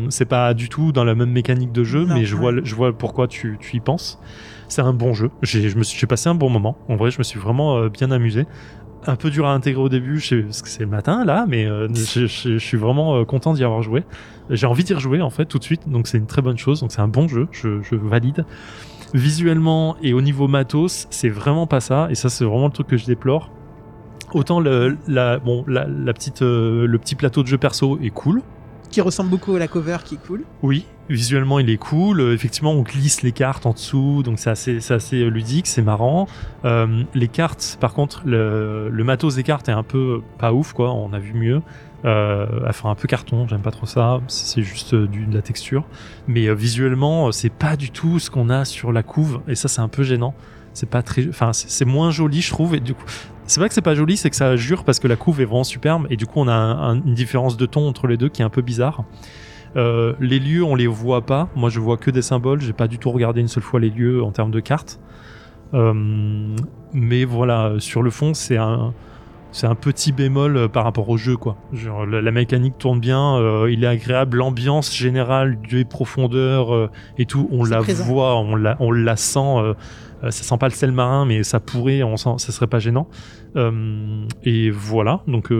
c'est 0.09 0.25
pas 0.25 0.53
du 0.53 0.69
tout 0.69 0.91
dans 0.91 1.03
la 1.03 1.15
même 1.15 1.31
mécanique 1.31 1.71
de 1.71 1.83
jeu, 1.83 2.05
Non, 2.05 2.15
mais 2.15 2.25
je 2.25 2.35
ouais. 2.35 2.41
vois, 2.41 2.53
je 2.63 2.75
vois 2.75 2.93
pourquoi 2.93 3.27
tu, 3.27 3.57
tu 3.59 3.77
y 3.77 3.79
penses. 3.79 4.19
C'est 4.67 4.81
un 4.81 4.93
bon 4.93 5.13
jeu. 5.13 5.29
J'ai, 5.41 5.69
je 5.69 5.77
me 5.77 5.83
suis, 5.83 5.99
j'ai 5.99 6.07
passé 6.07 6.29
un 6.29 6.35
bon 6.35 6.49
moment. 6.49 6.77
En 6.89 6.95
vrai, 6.95 7.11
je 7.11 7.17
me 7.19 7.23
suis 7.23 7.39
vraiment 7.39 7.77
euh, 7.77 7.89
bien 7.89 8.11
amusé. 8.11 8.45
Un 9.05 9.15
peu 9.17 9.29
dur 9.29 9.45
à 9.47 9.53
intégrer 9.53 9.81
au 9.81 9.89
début, 9.89 10.19
je 10.19 10.27
sais- 10.27 10.41
parce 10.43 10.61
que 10.61 10.69
c'est 10.69 10.79
le 10.83 10.87
matin 10.89 11.25
là, 11.25 11.45
mais 11.47 11.65
euh, 11.65 11.87
je, 11.93 12.25
je- 12.25 12.53
je 12.53 12.57
suis 12.57 12.77
vraiment 12.77 13.15
euh, 13.17 13.25
content 13.25 13.53
d'y 13.53 13.63
avoir 13.63 13.81
joué. 13.81 14.03
J'ai 14.49 14.65
envie 14.67 14.83
d'y 14.83 14.93
rejouer 14.93 15.21
en 15.21 15.29
fait 15.29 15.45
tout 15.45 15.57
de 15.59 15.63
suite, 15.63 15.87
donc 15.89 16.07
c'est 16.07 16.17
une 16.17 16.25
très 16.27 16.41
bonne 16.41 16.57
chose. 16.57 16.81
Donc 16.81 16.91
c'est 16.91 17.01
un 17.01 17.07
bon 17.07 17.27
jeu, 17.27 17.47
je, 17.51 17.81
je 17.81 17.95
valide. 17.95 18.45
Visuellement 19.13 19.95
et 20.01 20.13
au 20.13 20.21
niveau 20.21 20.47
matos, 20.47 21.07
c'est 21.11 21.29
vraiment 21.29 21.67
pas 21.67 21.79
ça, 21.79 22.07
et 22.09 22.15
ça 22.15 22.29
c'est 22.29 22.45
vraiment 22.45 22.65
le 22.65 22.71
truc 22.71 22.87
que 22.87 22.97
je 22.97 23.05
déplore. 23.05 23.51
Autant 24.33 24.59
le, 24.59 24.97
la, 25.07 25.37
bon, 25.37 25.63
la, 25.67 25.85
la 25.85 26.13
petite, 26.13 26.41
euh, 26.41 26.87
le 26.87 26.97
petit 26.97 27.13
plateau 27.13 27.43
de 27.43 27.47
jeu 27.47 27.59
perso 27.59 27.99
est 28.01 28.09
cool. 28.09 28.41
Qui 28.89 29.01
ressemble 29.01 29.29
beaucoup 29.29 29.55
à 29.55 29.59
la 29.59 29.67
cover 29.67 29.97
qui 30.03 30.15
est 30.15 30.25
cool. 30.25 30.43
Oui, 30.63 30.85
visuellement 31.09 31.59
il 31.59 31.69
est 31.69 31.77
cool. 31.77 32.21
Euh, 32.21 32.33
effectivement, 32.33 32.71
on 32.71 32.81
glisse 32.81 33.21
les 33.21 33.31
cartes 33.31 33.67
en 33.67 33.73
dessous, 33.73 34.23
donc 34.23 34.39
c'est 34.39 34.49
assez, 34.49 34.79
c'est 34.79 34.95
assez 34.95 35.21
euh, 35.21 35.29
ludique, 35.29 35.67
c'est 35.67 35.83
marrant. 35.83 36.27
Euh, 36.65 37.03
les 37.13 37.27
cartes, 37.27 37.77
par 37.79 37.93
contre, 37.93 38.23
le, 38.25 38.89
le 38.89 39.03
matos 39.03 39.35
des 39.35 39.43
cartes 39.43 39.69
est 39.69 39.73
un 39.73 39.83
peu 39.83 40.21
pas 40.39 40.53
ouf, 40.53 40.73
quoi. 40.73 40.91
On 40.91 41.13
a 41.13 41.19
vu 41.19 41.33
mieux. 41.33 41.61
Euh, 42.05 42.45
enfin, 42.67 42.89
un 42.89 42.95
peu 42.95 43.07
carton, 43.07 43.47
j'aime 43.47 43.61
pas 43.61 43.71
trop 43.71 43.85
ça. 43.85 44.19
C'est 44.27 44.61
juste 44.61 44.93
euh, 44.93 45.07
de 45.07 45.33
la 45.33 45.41
texture. 45.41 45.85
Mais 46.27 46.47
euh, 46.47 46.53
visuellement, 46.53 47.27
euh, 47.27 47.31
c'est 47.31 47.49
pas 47.51 47.77
du 47.77 47.91
tout 47.91 48.19
ce 48.19 48.29
qu'on 48.29 48.49
a 48.49 48.65
sur 48.65 48.91
la 48.91 49.03
couve, 49.03 49.41
et 49.47 49.55
ça, 49.55 49.67
c'est 49.69 49.81
un 49.81 49.87
peu 49.87 50.03
gênant. 50.03 50.33
C'est 50.73 50.89
pas 50.89 51.01
très, 51.03 51.27
enfin, 51.29 51.53
c'est 51.53 51.85
moins 51.85 52.11
joli, 52.11 52.41
je 52.41 52.49
trouve. 52.49 52.75
Et 52.75 52.79
du 52.81 52.93
coup, 52.93 53.05
c'est 53.45 53.61
pas 53.61 53.67
que 53.67 53.73
c'est 53.73 53.81
pas 53.81 53.95
joli, 53.95 54.17
c'est 54.17 54.29
que 54.29 54.35
ça 54.35 54.55
jure 54.55 54.83
parce 54.83 54.99
que 54.99 55.07
la 55.07 55.15
couve 55.15 55.39
est 55.39 55.45
vraiment 55.45 55.63
superbe, 55.63 56.07
et 56.09 56.17
du 56.17 56.25
coup, 56.25 56.39
on 56.39 56.47
a 56.47 56.53
un- 56.53 56.89
un- 56.89 56.95
une 57.05 57.13
différence 57.13 57.55
de 57.57 57.65
ton 57.65 57.87
entre 57.87 58.07
les 58.07 58.17
deux 58.17 58.27
qui 58.29 58.41
est 58.41 58.45
un 58.45 58.49
peu 58.49 58.61
bizarre. 58.61 59.03
Les 59.75 60.39
lieux, 60.39 60.63
on 60.63 60.75
les 60.75 60.85
voit 60.87 61.25
pas. 61.25 61.49
Moi, 61.55 61.69
je 61.71 61.79
vois 61.79 61.97
que 61.97 62.11
des 62.11 62.21
symboles. 62.21 62.61
J'ai 62.61 62.73
pas 62.73 62.87
du 62.87 62.99
tout 62.99 63.09
regardé 63.11 63.41
une 63.41 63.47
seule 63.47 63.63
fois 63.63 63.79
les 63.79 63.89
lieux 63.89 64.21
en 64.23 64.31
termes 64.31 64.51
de 64.51 64.59
cartes. 64.59 64.99
Mais 66.93 67.25
voilà, 67.25 67.73
sur 67.79 68.01
le 68.03 68.09
fond, 68.11 68.33
c'est 68.33 68.57
un, 68.57 68.93
c'est 69.53 69.67
un 69.67 69.75
petit 69.75 70.11
bémol 70.11 70.57
euh, 70.57 70.67
par 70.67 70.83
rapport 70.83 71.07
au 71.07 71.15
jeu, 71.15 71.37
quoi. 71.37 71.55
Genre, 71.71 72.05
la, 72.05 72.21
la 72.21 72.31
mécanique 72.31 72.77
tourne 72.77 72.99
bien, 72.99 73.37
euh, 73.37 73.71
il 73.71 73.85
est 73.85 73.87
agréable, 73.87 74.37
l'ambiance 74.37 74.93
générale 74.93 75.57
des 75.69 75.85
profondeurs 75.85 76.73
euh, 76.75 76.89
et 77.17 77.25
tout, 77.25 77.47
on 77.51 77.63
la 77.63 77.79
présent. 77.79 78.03
voit, 78.03 78.35
on 78.35 78.57
la, 78.57 78.75
on 78.81 78.91
la 78.91 79.15
sent. 79.15 79.39
euh, 79.39 79.73
ça 80.23 80.31
sent 80.31 80.57
pas 80.57 80.67
le 80.67 80.73
sel 80.73 80.91
marin, 80.91 81.25
mais 81.25 81.43
ça 81.43 81.61
pourrait, 81.61 82.03
on 82.03 82.17
sent, 82.17 82.35
ça 82.39 82.51
serait 82.51 82.67
pas 82.67 82.79
gênant. 82.79 83.07
Et 84.43 84.69
voilà, 84.71 85.21
donc. 85.27 85.53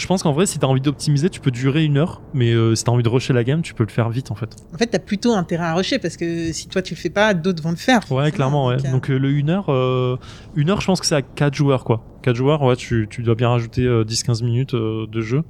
Euh, 0.00 0.02
je 0.02 0.06
pense 0.06 0.22
qu'en 0.22 0.32
vrai, 0.32 0.46
si 0.46 0.58
t'as 0.58 0.66
envie 0.66 0.80
d'optimiser, 0.80 1.30
tu 1.30 1.40
peux 1.40 1.50
durer 1.50 1.84
une 1.84 1.96
heure, 1.98 2.22
mais 2.34 2.52
euh, 2.52 2.74
si 2.74 2.84
t'as 2.84 2.92
envie 2.92 3.02
de 3.02 3.08
rusher 3.08 3.32
la 3.32 3.44
game, 3.44 3.62
tu 3.62 3.74
peux 3.74 3.84
le 3.84 3.90
faire 3.90 4.08
vite 4.10 4.30
en 4.30 4.34
fait. 4.34 4.56
En 4.74 4.78
fait, 4.78 4.86
t'as 4.86 4.98
plutôt 4.98 5.32
intérêt 5.34 5.64
à 5.64 5.74
rusher 5.74 5.98
parce 5.98 6.16
que 6.16 6.52
si 6.52 6.68
toi 6.68 6.82
tu 6.82 6.94
le 6.94 6.98
fais 7.00 7.10
pas, 7.10 7.34
d'autres 7.34 7.62
vont 7.62 7.70
le 7.70 7.76
faire. 7.76 8.00
Ouais, 8.10 8.30
clairement, 8.32 8.66
ouais. 8.68 8.76
Donc, 8.76 8.86
euh, 8.86 8.90
Donc 8.92 9.10
euh, 9.10 9.18
le 9.18 9.28
1 9.28 9.48
heure, 9.48 9.66
euh, 9.68 10.16
une 10.56 10.70
heure, 10.70 10.80
je 10.80 10.86
pense 10.86 11.00
que 11.00 11.06
c'est 11.06 11.14
à 11.16 11.22
4 11.22 11.54
joueurs, 11.54 11.84
quoi. 11.84 12.04
4 12.22 12.34
joueurs, 12.36 12.62
ouais, 12.62 12.76
tu, 12.76 13.06
tu 13.10 13.22
dois 13.22 13.34
bien 13.34 13.48
rajouter 13.50 13.84
euh, 13.84 14.04
10-15 14.04 14.44
minutes 14.44 14.74
euh, 14.74 15.06
de 15.06 15.20
jeu. 15.20 15.42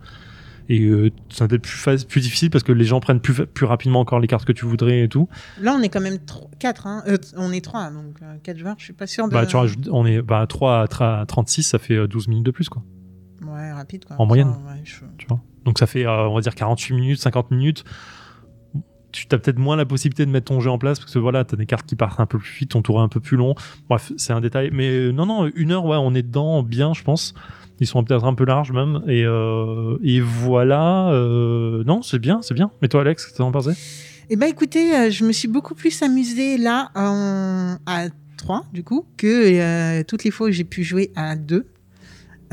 Et 0.69 0.83
euh, 0.83 1.11
ça 1.31 1.49
doit 1.49 1.57
être 1.57 1.63
plus, 1.63 2.05
plus 2.05 2.21
difficile 2.21 2.49
parce 2.49 2.63
que 2.63 2.71
les 2.71 2.85
gens 2.85 3.01
prennent 3.01 3.19
plus, 3.19 3.35
plus 3.45 3.67
rapidement 3.67 3.99
encore 3.99 4.21
les 4.21 4.29
cartes 4.29 4.45
que 4.45 4.53
tu 4.53 4.67
voudrais 4.67 5.01
et 5.03 5.09
tout. 5.09 5.29
Là, 5.61 5.75
on 5.77 5.83
est 5.83 5.89
quand 5.89 6.01
même 6.01 6.19
4. 6.61 6.87
Hein. 6.87 7.03
Euh, 7.09 7.17
on 7.37 7.51
est 7.51 7.61
3, 7.65 7.91
donc 7.91 8.19
4 8.45 8.57
joueurs, 8.57 8.77
je 8.79 8.85
suis 8.85 8.93
pas 8.93 9.09
sûr 9.09 9.27
de. 9.27 9.33
Bah, 9.33 9.47
tu 9.47 9.57
rajoutes, 9.57 9.89
on 9.91 10.07
est 10.07 10.23
bah, 10.23 10.47
3 10.49 10.83
à 10.83 10.85
tra- 10.87 11.27
36, 11.27 11.65
ça 11.65 11.81
fait 11.81 11.95
euh, 11.95 12.07
12 12.07 12.29
minutes 12.29 12.47
de 12.47 12.53
plus, 12.53 12.69
quoi. 12.69 12.85
Ouais, 13.61 13.73
rapide 13.73 14.05
quoi. 14.05 14.17
En 14.19 14.27
moyenne. 14.27 14.49
ouais, 14.49 14.81
je- 14.85 15.05
Tu 15.19 15.27
vois 15.29 15.41
Donc 15.65 15.79
ça 15.79 15.87
fait, 15.87 16.07
euh, 16.07 16.29
on 16.29 16.35
va 16.35 16.41
dire, 16.41 16.55
48 16.55 16.95
minutes, 16.95 17.21
50 17.21 17.51
minutes. 17.51 17.85
Tu 19.13 19.27
as 19.33 19.39
peut-être 19.39 19.59
moins 19.59 19.75
la 19.77 19.85
possibilité 19.85 20.25
de 20.25 20.31
mettre 20.31 20.47
ton 20.47 20.61
jeu 20.61 20.71
en 20.71 20.79
place 20.79 21.01
parce 21.01 21.13
que 21.13 21.19
voilà, 21.19 21.45
t'as 21.45 21.57
des 21.57 21.67
cartes 21.67 21.85
qui 21.87 21.97
partent 21.97 22.21
un 22.21 22.27
peu 22.27 22.39
plus 22.39 22.53
vite, 22.61 22.71
ton 22.71 22.81
tour 22.83 23.01
est 23.01 23.03
un 23.03 23.09
peu 23.09 23.19
plus 23.19 23.37
long. 23.37 23.57
Bref, 23.89 24.13
c'est 24.17 24.33
un 24.33 24.41
détail. 24.41 24.71
Mais 24.73 24.89
euh, 24.89 25.11
non, 25.11 25.27
non, 25.27 25.51
une 25.57 25.73
heure, 25.73 25.85
ouais, 25.85 25.97
on 25.97 26.15
est 26.15 26.23
dedans 26.23 26.63
bien, 26.63 26.95
je 26.95 27.03
pense. 27.03 27.35
Ils 27.81 27.87
sont 27.89 28.05
peut-être 28.05 28.25
un 28.25 28.35
peu 28.35 28.45
larges 28.45 28.71
même. 28.73 29.03
Et, 29.09 29.25
euh, 29.25 29.99
et 30.05 30.21
voilà. 30.21 31.11
non, 31.13 32.03
c'est 32.03 32.21
bien, 32.21 32.41
c'est 32.43 32.55
bien. 32.55 32.71
Mais 32.83 32.89
toi, 32.89 33.01
Alex, 33.01 33.25
qu'est-ce 33.25 33.33
que 33.35 33.39
t'en 33.39 33.51
pensais? 33.51 33.73
Eh 34.33 34.37
ben 34.37 34.47
écoutez, 34.47 35.11
je 35.11 35.25
me 35.25 35.33
suis 35.33 35.49
beaucoup 35.49 35.75
plus 35.75 36.01
amusée 36.03 36.57
là 36.57 36.91
en- 36.95 37.79
à 37.87 38.05
3, 38.37 38.65
du 38.73 38.85
coup, 38.85 39.07
que 39.17 39.27
euh, 39.27 40.05
toutes 40.07 40.23
les 40.23 40.31
fois 40.31 40.47
où 40.49 40.51
j'ai 40.53 40.63
pu 40.65 40.85
jouer 40.85 41.11
à 41.17 41.35
2. 41.35 41.67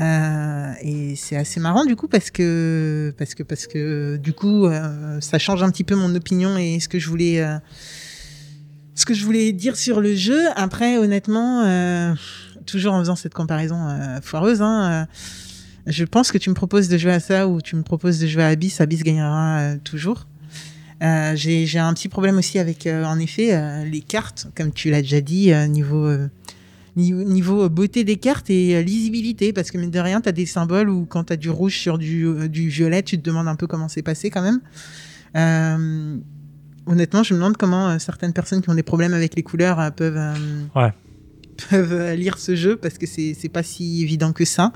Euh, 0.00 0.72
et 0.80 1.16
c'est 1.16 1.36
assez 1.36 1.58
marrant 1.58 1.84
du 1.84 1.96
coup 1.96 2.06
parce 2.06 2.30
que 2.30 3.12
parce 3.18 3.34
que 3.34 3.42
parce 3.42 3.66
que 3.66 4.16
du 4.16 4.32
coup 4.32 4.66
euh, 4.66 5.20
ça 5.20 5.40
change 5.40 5.60
un 5.64 5.70
petit 5.72 5.82
peu 5.82 5.96
mon 5.96 6.14
opinion 6.14 6.56
et 6.56 6.78
ce 6.78 6.88
que 6.88 7.00
je 7.00 7.08
voulais 7.08 7.42
euh, 7.42 7.58
ce 8.94 9.04
que 9.04 9.12
je 9.12 9.24
voulais 9.24 9.52
dire 9.52 9.76
sur 9.76 10.00
le 10.00 10.14
jeu. 10.14 10.40
Après 10.54 10.98
honnêtement, 10.98 11.64
toujours 12.66 12.94
en 12.94 13.00
faisant 13.00 13.16
cette 13.16 13.34
comparaison 13.34 13.88
foireuse, 14.22 14.60
hein, 14.60 15.06
je 15.86 16.04
pense 16.04 16.32
que 16.32 16.38
tu 16.38 16.50
me 16.50 16.54
proposes 16.54 16.88
de 16.88 16.98
jouer 16.98 17.12
à 17.12 17.20
ça 17.20 17.48
ou 17.48 17.60
tu 17.60 17.76
me 17.76 17.82
proposes 17.82 18.18
de 18.18 18.26
jouer 18.26 18.42
à 18.42 18.48
Abyss, 18.48 18.80
Abyss 18.80 19.04
gagnera 19.04 19.76
toujours. 19.84 20.26
J'ai 21.00 21.78
un 21.78 21.94
petit 21.94 22.08
problème 22.08 22.38
aussi 22.38 22.58
avec, 22.58 22.88
en 22.88 23.20
effet, 23.20 23.84
les 23.84 24.00
cartes, 24.00 24.48
comme 24.56 24.72
tu 24.72 24.90
l'as 24.90 25.02
déjà 25.02 25.20
dit, 25.20 25.52
niveau, 25.68 26.12
niveau, 26.98 27.22
niveau 27.22 27.68
beauté 27.70 28.04
des 28.04 28.16
cartes 28.16 28.50
et 28.50 28.76
euh, 28.76 28.82
lisibilité, 28.82 29.52
parce 29.52 29.70
que 29.70 29.78
de 29.78 29.98
rien, 30.00 30.20
tu 30.20 30.28
as 30.28 30.32
des 30.32 30.46
symboles 30.46 30.90
où 30.90 31.06
quand 31.06 31.24
tu 31.24 31.32
as 31.32 31.36
du 31.36 31.48
rouge 31.50 31.76
sur 31.78 31.96
du, 31.96 32.26
euh, 32.26 32.48
du 32.48 32.68
violet, 32.68 33.02
tu 33.02 33.16
te 33.18 33.24
demandes 33.24 33.48
un 33.48 33.56
peu 33.56 33.66
comment 33.66 33.88
c'est 33.88 34.02
passé 34.02 34.28
quand 34.30 34.42
même. 34.42 34.60
Euh, 35.36 36.16
honnêtement, 36.86 37.22
je 37.22 37.34
me 37.34 37.38
demande 37.38 37.56
comment 37.56 37.88
euh, 37.88 37.98
certaines 37.98 38.32
personnes 38.32 38.60
qui 38.62 38.70
ont 38.70 38.74
des 38.74 38.82
problèmes 38.82 39.14
avec 39.14 39.34
les 39.36 39.42
couleurs 39.42 39.78
euh, 39.80 39.90
peuvent, 39.90 40.16
euh, 40.16 40.34
Ouais. 40.74 40.92
peuvent 41.70 41.92
euh, 41.92 42.14
lire 42.14 42.38
ce 42.38 42.54
jeu, 42.56 42.76
parce 42.76 42.98
que 42.98 43.06
c'est 43.06 43.48
pas 43.52 43.62
si 43.62 44.02
évident 44.02 44.32
que 44.32 44.44
ça. 44.44 44.72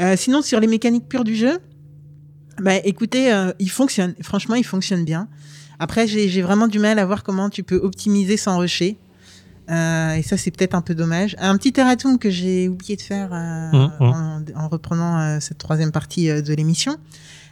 Euh, 0.00 0.14
sinon, 0.16 0.42
sur 0.42 0.58
les 0.60 0.66
mécaniques 0.66 1.08
pures 1.08 1.24
du 1.24 1.36
jeu, 1.36 1.58
bah, 2.60 2.76
écoutez, 2.84 3.32
euh, 3.32 3.52
il 3.58 3.70
fonctionne. 3.70 4.14
Franchement, 4.20 4.54
il 4.56 4.64
fonctionne 4.64 5.04
bien. 5.04 5.28
Après, 5.78 6.06
j'ai 6.06 6.28
j'ai 6.28 6.42
vraiment 6.42 6.68
du 6.68 6.78
mal 6.78 6.98
à 6.98 7.04
voir 7.04 7.22
comment 7.24 7.50
tu 7.50 7.62
peux 7.64 7.76
optimiser 7.76 8.36
sans 8.36 8.58
rusher. 8.58 8.98
Euh, 9.72 10.14
et 10.14 10.22
ça, 10.22 10.36
c'est 10.36 10.50
peut-être 10.50 10.74
un 10.74 10.82
peu 10.82 10.94
dommage. 10.94 11.34
Un 11.38 11.56
petit 11.56 11.72
erratum 11.80 12.18
que 12.18 12.28
j'ai 12.30 12.68
oublié 12.68 12.96
de 12.96 13.02
faire 13.02 13.30
euh, 13.32 13.70
Mhm, 13.72 13.90
mhm. 14.00 14.06
en, 14.56 14.64
en 14.64 14.68
reprenant 14.68 15.18
euh, 15.20 15.38
cette 15.40 15.58
troisième 15.58 15.92
partie 15.92 16.26
de 16.28 16.54
l'émission. 16.54 16.96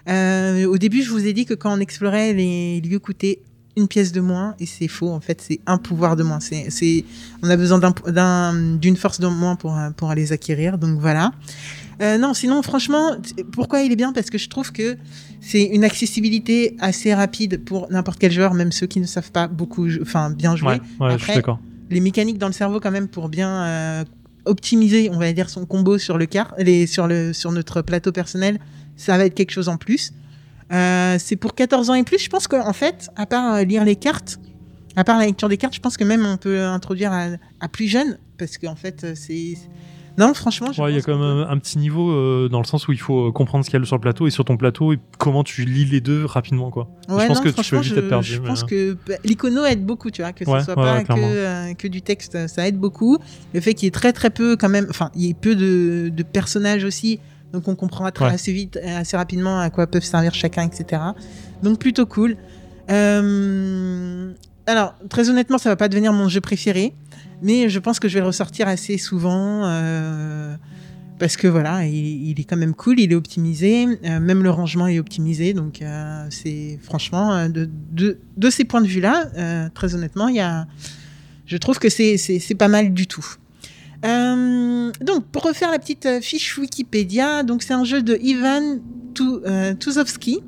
Au 0.07 0.77
début, 0.79 1.03
je 1.03 1.11
vous 1.11 1.27
ai 1.27 1.33
dit 1.33 1.45
que 1.47 1.55
quand 1.55 1.73
on 1.77 1.81
explorait, 1.81 2.33
les 2.33 2.81
lieux 2.81 2.99
coûtaient 2.99 3.41
une 3.77 3.87
pièce 3.87 4.11
de 4.13 4.21
moins, 4.21 4.55
et 4.59 4.67
c'est 4.67 4.89
faux. 4.89 5.11
En 5.11 5.21
fait, 5.21 5.41
c'est 5.41 5.61
un 5.67 5.79
pouvoir 5.79 6.17
de 6.17 6.25
moins. 6.25 6.41
C'est, 6.41 7.05
on 7.43 7.49
a 7.49 7.57
besoin 7.57 7.79
d'un, 7.79 7.95
d'un- 8.09 8.77
d'une 8.77 8.97
force 8.97 9.21
de 9.21 9.29
moins 9.29 9.55
pour, 9.57 9.79
pour 9.97 10.13
les 10.13 10.33
acquérir. 10.33 10.77
Donc 10.79 10.99
voilà. 10.99 11.31
Non, 12.01 12.35
sinon, 12.35 12.63
franchement, 12.63 13.13
pourquoi 13.53 13.83
il 13.83 13.93
est 13.93 13.97
bien? 13.97 14.13
Parce 14.13 14.31
que 14.31 14.39
je 14.39 14.49
trouve 14.49 14.73
que 14.73 14.97
c'est 15.41 15.63
une 15.63 15.85
accessibilité 15.85 16.77
assez 16.81 17.15
rapide 17.15 17.63
pour 17.65 17.87
n'importe 17.91 18.19
quel 18.19 18.33
joueur, 18.33 18.55
même 18.55 18.73
ceux 18.73 18.87
qui 18.89 19.01
ne 19.01 19.07
savent 19.07 19.31
pas 19.31 19.47
beaucoup, 19.49 19.87
enfin 20.03 20.31
bien 20.31 20.57
jouer. 20.57 20.81
Ouais, 20.99 21.07
ouais, 21.09 21.19
je 21.19 21.25
suis 21.25 21.35
d'accord. 21.35 21.61
Les 21.91 22.01
mécaniques 22.01 22.39
dans 22.39 22.47
le 22.47 22.53
cerveau, 22.53 22.81
quand 22.81 22.91
même, 22.91 23.09
pour 23.09 23.29
bien 23.29 23.65
euh, 23.65 24.05
optimiser, 24.45 25.11
on 25.13 25.19
va 25.19 25.33
dire, 25.33 25.51
son 25.51 25.67
combo 25.67 25.99
sur 25.99 26.19
le 26.19 26.27
sur 26.87 27.53
notre 27.53 27.83
plateau 27.83 28.13
personnel, 28.13 28.59
ça 28.97 29.19
va 29.19 29.27
être 29.27 29.35
quelque 29.35 29.51
chose 29.51 29.69
en 29.69 29.77
plus. 29.77 30.13
Euh, 30.73 31.17
c'est 31.19 31.37
pour 31.37 31.55
14 31.55 31.91
ans 31.91 31.95
et 31.95 32.05
plus. 32.05 32.19
Je 32.19 32.31
pense 32.31 32.47
qu'en 32.47 32.73
fait, 32.73 33.11
à 33.17 33.27
part 33.27 33.55
euh, 33.55 33.65
lire 33.65 33.85
les 33.85 33.97
cartes, 33.97 34.39
à 34.95 35.03
part 35.03 35.19
la 35.19 35.27
lecture 35.27 35.49
des 35.49 35.57
cartes, 35.57 35.75
je 35.75 35.81
pense 35.81 35.97
que 35.97 36.05
même 36.05 36.25
on 36.25 36.37
peut 36.37 36.63
introduire 36.63 37.13
à, 37.13 37.69
plus 37.69 37.89
jeune, 37.89 38.19
parce 38.39 38.57
qu'en 38.57 38.77
fait, 38.77 39.15
c'est 39.15 39.55
non, 40.21 40.35
franchement, 40.35 40.71
je 40.71 40.81
Ouais, 40.83 40.93
il 40.93 40.97
y 40.97 40.99
a 40.99 41.03
quand 41.03 41.19
même 41.19 41.23
un, 41.23 41.49
un 41.49 41.59
petit 41.59 41.79
niveau 41.79 42.11
euh, 42.13 42.49
dans 42.49 42.61
le 42.61 42.65
sens 42.67 42.87
où 42.89 42.93
il 42.93 43.01
faut 43.01 43.29
euh, 43.29 43.33
comprendre 43.33 43.65
ce 43.65 43.71
qu'il 43.71 43.81
y 43.81 43.83
a 43.83 43.87
sur 43.87 43.97
le 43.97 44.01
plateau 44.01 44.27
et 44.27 44.31
sur 44.31 44.45
ton 44.45 44.57
plateau 44.57 44.93
et 44.93 44.99
comment 45.19 45.43
tu 45.43 45.65
lis 45.65 45.87
les 45.87 46.01
deux 46.01 46.27
rapidement 46.27 46.71
quoi. 46.71 46.89
Ouais, 47.09 47.23
je 47.23 47.27
pense 47.27 47.39
non, 47.39 47.45
que 47.45 47.49
tu 47.61 47.71
peux 47.71 47.79
vite 47.81 47.95
je, 47.95 48.01
être 48.01 48.09
perdu. 48.09 48.27
je 48.35 48.41
mais, 48.41 48.49
pense 48.49 48.63
euh, 48.63 48.67
que 48.67 48.97
bah, 49.09 49.15
l'icono 49.25 49.65
aide 49.65 49.85
beaucoup, 49.85 50.11
tu 50.11 50.23
vois, 50.23 50.33
que 50.33 50.45
ce 50.45 50.51
Ouais, 50.51 50.63
soit 50.63 50.75
pas 50.75 51.03
que, 51.05 51.13
euh, 51.19 51.89
du 51.89 52.03
texte, 52.03 52.47
ça 52.49 52.69
aide 52.69 52.79
beaucoup. 52.79 53.19
Le 53.55 53.61
fait 53.61 53.75
qu'il 53.75 53.87
y 53.87 53.89
ait 53.89 53.93
très 53.93 54.13
très 54.13 54.31
peu 54.31 54.57
quand 54.57 54.69
même, 54.69 54.87
enfin, 54.91 55.11
il 55.15 55.23
y 55.23 55.31
ait 55.31 55.35
peu 55.35 55.57
de, 55.57 56.11
de 56.15 56.23
personnages 56.23 56.85
aussi, 56.85 57.19
donc 57.53 57.67
on 57.67 57.77
Ouais. 58.21 58.27
assez 58.27 58.53
vite, 58.53 58.79
assez 58.85 59.17
rapidement 59.17 59.59
à 59.59 59.71
quoi 59.71 59.87
peuvent 59.87 60.05
servir 60.05 60.35
chacun, 60.35 60.63
etc. 60.63 61.03
Donc 61.63 61.79
plutôt 61.79 62.07
cool. 62.07 62.37
Euh, 62.91 64.33
alors, 64.67 64.95
très 65.09 65.31
honnêtement, 65.31 65.59
ça 65.59 65.69
va 65.69 65.77
pas 65.77 65.89
devenir 65.89 66.13
mon 66.13 66.29
jeu 66.29 66.41
préféré, 66.41 66.93
mais 67.43 67.69
je 67.69 67.79
pense 67.79 67.99
que 68.01 68.09
je 68.09 68.15
vais 68.15 68.21
le 68.21 68.27
ressortir 68.27 68.69
assez 68.69 68.99
souvent. 68.99 69.63
euh, 69.65 70.55
parce 71.19 71.37
que 71.37 71.47
voilà, 71.47 71.85
il, 71.87 72.41
est 72.41 72.45
quand 72.45 72.57
même 72.57 72.73
cool, 72.75 72.99
il 72.99 73.13
est 73.13 73.15
optimisé, 73.15 73.87
euh, 74.07 74.21
même 74.21 74.43
le 74.43 74.49
rangement 74.49 74.87
est 74.87 74.99
optimisé, 74.99 75.53
donc 75.53 75.83
euh, 75.83 76.25
c'est 76.31 76.79
franchement 76.83 77.47
de, 77.51 77.69
de, 77.93 78.19
de 78.39 78.49
ces 78.51 78.65
points 78.65 78.81
de 78.81 78.87
vue-là, 78.87 79.27
très 79.75 79.95
honnêtement, 79.95 80.29
il 80.29 80.37
y 80.37 80.41
a, 80.41 80.67
je 81.45 81.59
trouve 81.59 81.79
que 81.79 81.91
c'est 81.91 82.55
pas 82.59 82.69
mal 82.69 82.95
du 82.95 83.07
tout. 83.07 83.27
Donc 84.03 85.25
pour 85.31 85.43
refaire 85.43 85.71
la 85.71 85.79
petite 85.79 86.09
fiche 86.23 86.57
Wikipédia, 86.57 87.43
donc 87.43 87.63
c'est 87.63 87.75
un 87.75 87.85
jeu 87.85 88.03
de 88.03 88.17
Ivan 88.23 88.79
Tu- 89.15 89.77
Tuzovsky. 89.79 90.41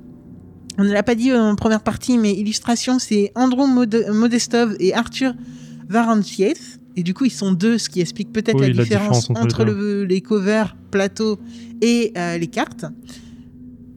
On 0.79 0.85
ne 0.85 0.91
l'a 0.93 1.03
pas 1.03 1.15
dit 1.15 1.35
en 1.35 1.55
première 1.55 1.83
partie, 1.83 2.17
mais 2.17 2.33
illustration 2.33 2.99
c'est 2.99 3.31
Andrew 3.35 3.67
Mode- 3.67 4.07
Modestov 4.11 4.75
et 4.81 4.95
Arthur 4.95 5.35
Varantiev. 5.91 6.79
Et 6.97 7.03
du 7.03 7.15
coup, 7.15 7.25
ils 7.25 7.31
sont 7.31 7.53
deux, 7.53 7.79
ce 7.79 7.89
qui 7.89 8.01
explique 8.01 8.33
peut-être 8.33 8.57
Oui, 8.61 8.69
la, 8.69 8.75
la 8.75 8.83
différence, 8.85 9.31
entre 9.31 9.41
entre 9.43 9.65
les 9.65 9.73
le- 9.73 10.05
les 10.05 10.21
covers, 10.21 10.77
plateaux 10.91 11.39
et 11.81 12.13
euh, 12.17 12.37
les 12.39 12.47
cartes. 12.49 12.85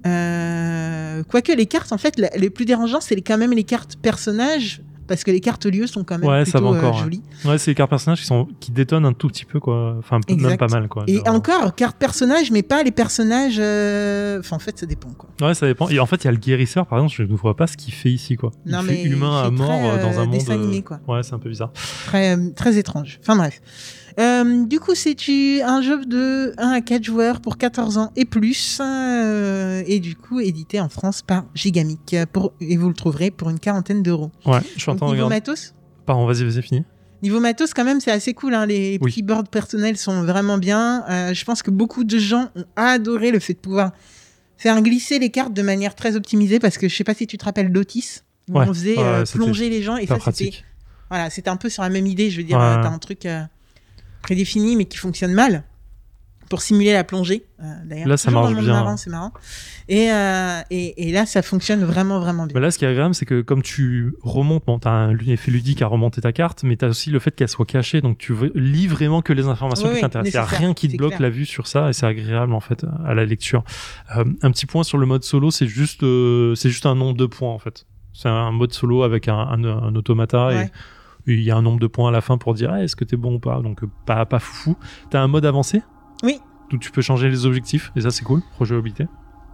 Euh, 0.05 1.23
quoique 1.23 1.51
les 1.51 1.65
cartes, 1.65 1.91
en 1.91 1.97
fait, 1.97 2.21
les 2.37 2.49
plus 2.49 2.65
dérangeants, 2.65 3.01
c'est 3.01 3.19
quand 3.21 3.37
même 3.37 3.51
les 3.53 3.63
cartes 3.63 3.95
personnages, 4.01 4.81
parce 5.07 5.23
que 5.23 5.31
les 5.31 5.39
cartes 5.39 5.65
lieux 5.65 5.87
sont 5.87 6.03
quand 6.03 6.17
même 6.17 6.27
Ouais, 6.29 6.45
ça 6.45 6.59
plutôt 6.59 6.71
va 6.71 6.77
encore, 6.77 6.93
euh, 6.95 6.97
ouais. 6.97 7.03
jolies. 7.03 7.21
Ouais, 7.45 7.57
c'est 7.57 7.71
les 7.71 7.75
cartes 7.75 7.89
personnages 7.89 8.19
qui, 8.21 8.25
sont, 8.25 8.47
qui 8.59 8.71
détonnent 8.71 9.05
un 9.05 9.13
tout 9.13 9.27
petit 9.27 9.45
peu, 9.45 9.59
quoi. 9.59 9.95
Enfin, 9.99 10.19
même 10.29 10.57
pas 10.57 10.67
mal, 10.67 10.87
quoi. 10.87 11.03
Et 11.07 11.17
Genre, 11.17 11.27
encore, 11.27 11.75
cartes 11.75 11.97
personnages, 11.97 12.51
mais 12.51 12.63
pas 12.63 12.83
les 12.83 12.91
personnages. 12.91 13.57
euh, 13.59 14.39
Enfin, 14.39 14.55
en 14.55 14.59
fait, 14.59 14.77
ça 14.79 14.85
dépend, 14.85 15.09
quoi. 15.11 15.29
Ouais, 15.47 15.53
ça 15.53 15.67
dépend. 15.67 15.89
Et 15.89 15.99
en 15.99 16.05
fait, 16.05 16.17
il 16.23 16.25
y 16.25 16.27
a 16.27 16.31
le 16.31 16.37
guérisseur, 16.37 16.85
par 16.87 16.99
exemple, 16.99 17.13
je 17.15 17.23
ne 17.23 17.35
vois 17.37 17.55
pas 17.55 17.67
ce 17.67 17.77
qu'il 17.77 17.93
fait 17.93 18.11
ici, 18.11 18.35
quoi. 18.35 18.51
Il 18.65 18.71
Non, 18.71 18.81
fait 18.81 18.93
mais 18.93 19.03
humain 19.03 19.41
il 19.43 19.47
à 19.47 19.49
fait 19.49 19.51
mort 19.51 19.67
très, 19.79 19.89
euh, 19.89 20.01
dans 20.01 20.19
un 20.19 20.23
euh, 20.23 20.25
monde. 20.25 20.31
dessin 20.31 20.51
euh, 20.53 20.63
animé, 20.63 20.81
quoi. 20.81 20.99
Ouais, 21.07 21.23
c'est 21.23 21.33
un 21.33 21.39
peu 21.39 21.49
bizarre. 21.49 21.71
Très, 22.07 22.37
très 22.53 22.77
étrange. 22.77 23.19
Enfin, 23.21 23.35
bref. 23.35 23.61
Euh, 24.19 24.65
du 24.65 24.79
coup, 24.79 24.95
c'est 24.95 25.15
un 25.61 25.81
jeu 25.81 26.05
de 26.05 26.53
1 26.57 26.69
à 26.71 26.81
4 26.81 27.03
joueurs 27.03 27.41
pour 27.41 27.57
14 27.57 27.97
ans 27.97 28.11
et 28.15 28.23
plus, 28.25 28.79
euh, 28.81 29.83
et 29.87 29.99
du 29.99 30.15
coup, 30.15 30.39
édité 30.39 30.79
en 30.79 30.87
France 30.89 31.21
par 31.21 31.45
Gigamic. 31.53 32.15
Pour, 32.31 32.53
et 32.61 32.77
vous 32.77 32.87
le 32.87 32.93
trouverez 32.93 33.29
pour 33.31 33.49
une 33.49 33.59
quarantaine 33.59 34.03
d'euros. 34.03 34.31
Ouais, 34.45 34.59
je 34.75 34.81
suis 34.81 34.89
en 34.91 34.95
train 34.95 35.07
de 35.07 35.11
niveau 35.13 35.25
regarder. 35.25 35.35
matos 35.51 35.73
Pardon, 36.05 36.25
vas-y, 36.25 36.45
vas-y, 36.45 36.61
fini. 36.61 36.83
Niveau 37.23 37.39
matos, 37.39 37.73
quand 37.73 37.83
même, 37.83 37.99
c'est 37.99 38.11
assez 38.11 38.33
cool. 38.33 38.53
hein. 38.53 38.65
Les 38.65 38.97
Oui. 39.01 39.11
petits 39.11 39.23
boards 39.23 39.47
personnels 39.49 39.97
sont 39.97 40.21
vraiment 40.23 40.57
bien. 40.57 41.03
Euh, 41.09 41.33
je 41.33 41.43
pense 41.43 41.61
que 41.63 41.71
beaucoup 41.71 42.03
de 42.03 42.17
gens 42.17 42.49
ont 42.55 42.65
adoré 42.75 43.31
le 43.31 43.39
fait 43.39 43.53
de 43.53 43.59
pouvoir 43.59 43.91
faire 44.57 44.81
glisser 44.81 45.19
les 45.19 45.29
cartes 45.31 45.53
de 45.53 45.61
manière 45.61 45.95
très 45.95 46.15
optimisée 46.15 46.59
parce 46.59 46.77
que 46.77 46.87
je 46.87 46.95
sais 46.95 47.03
pas 47.03 47.13
si 47.13 47.27
tu 47.27 47.37
te 47.37 47.43
rappelles 47.43 47.71
d'Otis, 47.73 48.19
où 48.49 48.59
Ouais. 48.59 48.65
on 48.69 48.73
faisait 48.73 48.95
euh, 48.97 49.25
plonger 49.25 49.69
les 49.69 49.81
gens 49.81 49.97
et 49.97 50.05
ça 50.07 50.17
c'était 50.23 50.51
voilà, 51.09 51.29
c'était 51.29 51.49
un 51.49 51.55
peu 51.57 51.69
sur 51.69 51.83
la 51.83 51.89
même 51.89 52.07
idée. 52.07 52.29
Je 52.29 52.37
veux 52.37 52.43
dire, 52.47 52.57
Ouais. 52.57 52.63
euh, 52.63 52.75
t'as 52.81 52.89
un 52.89 52.97
truc 52.99 53.25
euh, 53.25 53.41
prédéfini 54.25 54.75
mais 54.75 54.85
qui 54.85 54.97
fonctionne 54.97 55.33
mal 55.33 55.63
pour 56.49 56.61
simuler 56.61 56.93
la 56.93 57.03
plongée. 57.03 57.43
Euh, 57.59 57.63
D'ailleurs, 57.85 58.07
Là, 58.07 58.17
ça 58.17 58.29
marche 58.29 58.53
bien, 58.53 58.97
c'est 58.97 59.09
marrant. 59.09 59.33
Et, 59.89 60.11
euh, 60.11 60.61
et, 60.69 61.07
et 61.07 61.11
là, 61.11 61.25
ça 61.25 61.41
fonctionne 61.41 61.83
vraiment 61.83 62.19
vraiment 62.19 62.45
bien. 62.45 62.53
Mais 62.53 62.61
là, 62.61 62.69
ce 62.69 62.77
qui 62.77 62.85
est 62.85 62.87
agréable, 62.87 63.15
c'est 63.15 63.25
que 63.25 63.41
comme 63.41 63.63
tu 63.63 64.13
remontes, 64.21 64.63
bon, 64.63 64.77
t'as 64.77 64.91
un 64.91 65.17
effet 65.17 65.49
ludique 65.49 65.81
à 65.81 65.87
remonter 65.87 66.21
ta 66.21 66.31
carte, 66.33 66.61
mais 66.63 66.75
t'as 66.75 66.89
aussi 66.89 67.09
le 67.09 67.17
fait 67.17 67.31
qu'elle 67.35 67.49
soit 67.49 67.65
cachée, 67.65 67.99
donc 68.01 68.19
tu 68.19 68.35
lis 68.53 68.85
vraiment 68.85 69.23
que 69.23 69.33
les 69.33 69.47
informations 69.47 69.87
Oui, 69.89 69.95
qui 69.95 70.01
t'intéressent. 70.01 70.33
Il 70.35 70.37
n'y 70.37 70.43
a 70.43 70.57
rien 70.59 70.73
qui 70.75 70.87
te 70.87 70.97
bloque 70.97 71.11
clair. 71.15 71.21
la 71.21 71.29
vue 71.31 71.47
sur 71.47 71.65
ça, 71.65 71.89
et 71.89 71.93
c'est 71.93 72.05
agréable 72.05 72.53
en 72.53 72.59
fait 72.59 72.85
à 73.07 73.15
la 73.15 73.25
lecture. 73.25 73.63
Euh, 74.15 74.23
un 74.43 74.51
petit 74.51 74.67
point 74.67 74.83
sur 74.83 74.99
le 74.99 75.07
mode 75.07 75.23
solo, 75.23 75.49
c'est 75.49 75.67
juste, 75.67 76.03
euh, 76.03 76.53
c'est 76.53 76.69
juste 76.69 76.85
un 76.85 76.93
nombre 76.95 77.17
de 77.17 77.25
points 77.25 77.51
en 77.51 77.59
fait. 77.59 77.87
C'est 78.13 78.29
un 78.29 78.51
mode 78.51 78.71
solo 78.71 79.01
avec 79.01 79.27
un, 79.27 79.35
un, 79.35 79.63
un 79.65 79.95
automata 79.95 80.47
Ouais. 80.47 80.65
et 80.65 80.69
il 81.27 81.41
y 81.41 81.51
a 81.51 81.55
un 81.55 81.61
nombre 81.61 81.79
de 81.79 81.87
points 81.87 82.09
à 82.09 82.11
la 82.11 82.21
fin 82.21 82.37
pour 82.37 82.53
dire 82.53 82.71
Ah, 82.73 82.83
est-ce 82.83 82.95
que 82.95 83.03
t'es 83.03 83.17
bon 83.17 83.35
ou 83.35 83.39
pas? 83.39 83.61
Donc 83.61 83.83
euh, 83.83 83.89
pas 84.05 84.25
pas 84.25 84.39
foufou. 84.39 84.75
T'as 85.09 85.21
un 85.21 85.27
mode 85.27 85.45
avancé? 85.45 85.81
Oui. 86.23 86.39
Où 86.73 86.77
tu 86.77 86.91
peux 86.91 87.01
changer 87.01 87.29
les 87.29 87.45
objectifs 87.45 87.91
et 87.95 88.01
ça 88.01 88.11
c'est 88.11 88.23
cool. 88.23 88.41
Rejouabilité. 88.59 89.07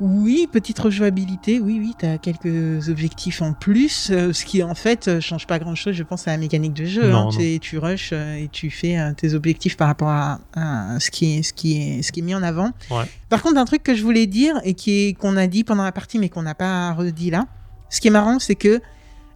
Oui, 0.04 0.48
petite 0.52 0.80
rejouabilité, 0.80 1.60
oui, 1.60 1.78
oui, 1.80 1.94
tu 2.00 2.08
as 2.08 2.18
quelques 2.18 2.90
objectifs 2.90 3.40
en 3.44 3.54
plus, 3.54 4.10
euh, 4.10 4.34
ce 4.34 4.46
qui 4.46 4.64
en 4.64 4.74
fait 4.74 5.08
euh, 5.08 5.22
change 5.22 5.46
pas 5.46 5.60
grand 5.60 5.76
chose, 5.76 5.94
je 5.94 6.02
pense, 6.02 6.28
à 6.28 6.32
la 6.32 6.38
mécanique 6.38 6.74
de 6.74 6.86
jeu. 6.86 7.12
Non, 7.12 7.30
hein. 7.30 7.38
non. 7.38 7.58
Tu, 7.62 7.78
rushes 7.78 8.10
euh, 8.12 8.38
et 8.38 8.48
tu 8.52 8.72
fais 8.72 8.98
tes 9.14 9.36
objectifs 9.36 9.78
par 9.78 9.88
rapport 9.88 10.08
à, 10.10 10.40
à 10.56 11.00
ce, 11.00 11.12
qui 11.12 11.38
est, 11.38 11.44
ce, 11.44 11.54
qui 11.54 11.78
est, 11.78 12.02
ce 12.02 12.12
qui 12.12 12.22
est 12.22 12.24
mis 12.24 12.34
en 12.34 12.42
avant. 12.42 12.72
Ouais. 12.90 13.04
Par 13.30 13.44
contre, 13.44 13.58
un 13.58 13.66
truc 13.66 13.84
que 13.84 13.94
je 13.94 14.02
voulais 14.02 14.26
dire 14.26 14.56
et 14.64 14.74
qui 14.74 15.10
est- 15.10 15.14
qu'on 15.14 15.38
a 15.38 15.46
dit 15.46 15.64
pendant 15.64 15.84
la 15.84 15.92
partie 15.92 16.18
mais 16.18 16.30
qu'on 16.30 16.42
n'a 16.42 16.56
pas 16.56 16.94
redit 16.94 17.30
là, 17.30 17.46
ce 17.92 18.02
qui 18.02 18.08
est 18.08 18.12
marrant, 18.12 18.40
c'est 18.40 18.56
que 18.56 18.82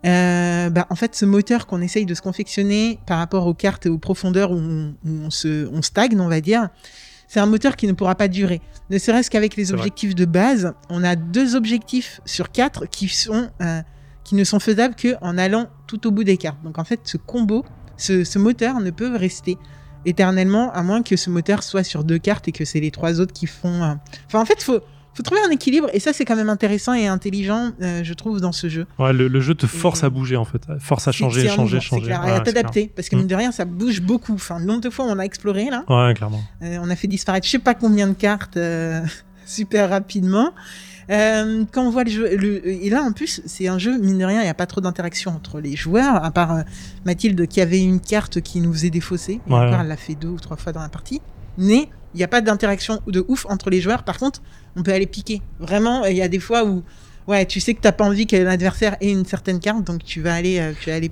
euh, 0.06 0.70
bah, 0.70 0.86
en 0.90 0.96
fait, 0.96 1.16
ce 1.16 1.26
moteur 1.26 1.68
qu'on 1.68 1.82
essaye 1.82 2.06
de 2.06 2.14
se 2.14 2.22
confectionner 2.22 3.00
par 3.06 3.18
rapport 3.18 3.48
aux 3.48 3.54
cartes 3.54 3.86
et 3.86 3.90
aux 3.90 3.98
profondeurs 3.98 4.52
où 4.52 4.58
on, 4.58 4.96
où 5.06 5.10
on 5.26 5.30
se, 5.30 5.68
on 5.74 5.82
stagne, 5.82 6.20
on 6.20 6.28
va 6.28 6.42
dire, 6.42 6.70
c'est 7.28 7.40
un 7.40 7.46
moteur 7.48 7.76
qui 7.76 7.88
ne 7.88 7.94
pourra 7.94 8.16
pas 8.16 8.28
durer. 8.28 8.62
Ne 8.90 9.00
serait-ce 9.00 9.32
qu'avec 9.32 9.56
les 9.56 9.66
vrai. 9.66 9.76
objectifs 9.76 10.14
de 10.14 10.26
base, 10.26 10.74
on 10.90 11.04
a 11.04 11.16
deux 11.16 11.56
objectifs 11.56 12.22
sur 12.26 12.52
quatre 12.52 12.86
qui 12.86 13.08
sont 13.08 13.50
euh, 13.62 13.82
qui 14.24 14.36
ne 14.36 14.44
sont 14.44 14.60
faisables 14.60 14.96
que 14.96 15.16
en 15.22 15.38
allant 15.38 15.68
tout 15.88 16.08
au 16.08 16.12
bout 16.12 16.24
des 16.24 16.38
cartes. 16.38 16.62
Donc 16.64 16.78
en 16.78 16.84
fait, 16.84 17.00
ce 17.04 17.18
combo 17.18 17.64
ce, 17.98 18.24
ce 18.24 18.40
moteur 18.40 18.80
ne 18.80 18.92
peut 18.92 19.16
rester 19.16 19.58
éternellement, 20.06 20.72
à 20.74 20.84
moins 20.84 21.02
que 21.02 21.16
ce 21.16 21.30
moteur 21.30 21.64
soit 21.64 21.84
sur 21.84 22.04
deux 22.04 22.20
cartes 22.20 22.48
et 22.48 22.52
que 22.52 22.66
c'est 22.66 22.80
les 22.80 22.92
trois 22.92 23.20
autres 23.20 23.34
qui 23.34 23.48
font. 23.48 23.84
euh, 23.84 23.94
Enfin, 24.28 24.40
en 24.40 24.46
fait, 24.46 24.62
faut 24.62 24.82
faut 25.16 25.24
trouver 25.24 25.42
un 25.48 25.50
équilibre 25.50 25.88
et 25.94 26.00
ça 26.00 26.14
c'est 26.14 26.26
quand 26.26 26.36
même 26.36 26.50
intéressant 26.50 26.94
et 26.94 27.08
intelligent, 27.08 27.72
euh, 27.82 28.04
je 28.04 28.14
trouve, 28.14 28.42
dans 28.42 28.52
ce 28.52 28.68
jeu. 28.70 28.86
Ouais, 29.00 29.14
le, 29.14 29.28
le 29.28 29.40
jeu 29.42 29.56
te 29.56 29.66
force 29.66 30.04
Et- 30.04 30.06
à 30.06 30.10
bouger 30.10 30.36
en 30.36 30.46
fait, 30.46 30.62
force 30.80 31.08
à 31.08 31.12
changer, 31.12 31.48
changer, 31.48 31.80
changer. 31.80 32.04
clair, 32.06 32.24
Ouais, 32.24 32.32
à 32.32 32.40
t'adapter 32.42 32.92
parce 32.96 33.10
que 33.10 33.16
Mm. 33.16 33.20
mine 33.20 33.28
de 33.28 33.36
rien 33.36 33.52
ça 33.52 33.66
bouge 33.66 34.02
beaucoup. 34.02 34.34
Enfin, 34.34 34.60
le 34.60 34.66
nombre 34.66 34.82
de 34.82 34.90
fois 34.90 35.06
on 35.06 35.18
a 35.18 35.24
exploré 35.24 35.70
là, 35.72 35.84
Ouais, 35.90 36.14
clairement. 36.14 36.42
euh, 36.64 36.78
on 36.82 36.90
a 36.90 36.96
fait 36.96 37.08
disparaître 37.08 37.46
je 37.48 37.52
sais 37.52 37.60
pas 37.60 37.74
combien 37.74 38.08
de 38.08 38.14
cartes 38.14 38.58
euh, 38.58 39.02
super 39.46 39.90
rapidement. 39.90 40.52
Euh, 41.12 41.64
quand 41.72 41.84
on 41.86 41.92
voit 41.92 42.04
le 42.04 42.10
jeu, 42.10 42.36
le- 42.36 42.68
et 42.68 42.90
là 42.90 43.04
en 43.04 43.12
plus 43.12 43.40
c'est 43.46 43.68
un 43.68 43.78
jeu 43.78 43.96
mine 44.00 44.18
de 44.18 44.26
rien, 44.26 44.40
il 44.42 44.46
n'y 44.46 44.50
a 44.50 44.54
pas 44.56 44.66
trop 44.66 44.82
d'interaction 44.82 45.32
entre 45.32 45.60
les 45.62 45.76
joueurs, 45.76 46.24
à 46.26 46.32
part 46.32 46.52
euh, 46.54 46.62
Mathilde 47.06 47.48
qui 47.48 47.62
avait 47.62 47.82
une 47.84 48.00
carte 48.00 48.42
qui 48.42 48.60
nous 48.60 48.74
faisait 48.74 48.90
défausser. 48.90 49.34
Et 49.48 49.52
Ouais. 49.54 49.60
encore, 49.60 49.82
elle 49.82 49.88
l'a 49.88 49.98
fait 49.98 50.16
deux 50.16 50.30
ou 50.30 50.40
trois 50.40 50.58
fois 50.58 50.72
dans 50.74 50.82
la 50.82 50.90
partie. 50.90 51.22
Mais 51.60 51.90
il 52.16 52.18
n'y 52.18 52.24
a 52.24 52.28
pas 52.28 52.42
d'interaction 52.42 53.02
de 53.08 53.24
ouf 53.28 53.46
entre 53.50 53.70
les 53.70 53.82
joueurs. 53.82 54.04
Par 54.04 54.18
contre, 54.18 54.42
on 54.76 54.82
peut 54.84 54.94
aller 54.94 55.06
piquer. 55.06 55.42
Vraiment, 55.60 56.06
il 56.06 56.16
y 56.18 56.22
a 56.22 56.28
des 56.28 56.40
fois 56.40 56.64
où 56.66 56.82
ouais, 57.28 57.46
tu 57.46 57.60
sais 57.60 57.74
que 57.74 57.82
t'as 57.82 57.92
pas 57.92 58.06
envie 58.06 58.26
que 58.26 58.36
l'adversaire 58.38 58.96
ait 59.02 59.12
une 59.12 59.26
certaine 59.26 59.60
carte, 59.60 59.84
donc 59.84 60.04
tu 60.04 60.22
vas 60.22 60.34
aller, 60.34 60.60
euh, 60.60 60.72
tu 60.80 60.90
vas 60.90 60.96
aller. 60.96 61.12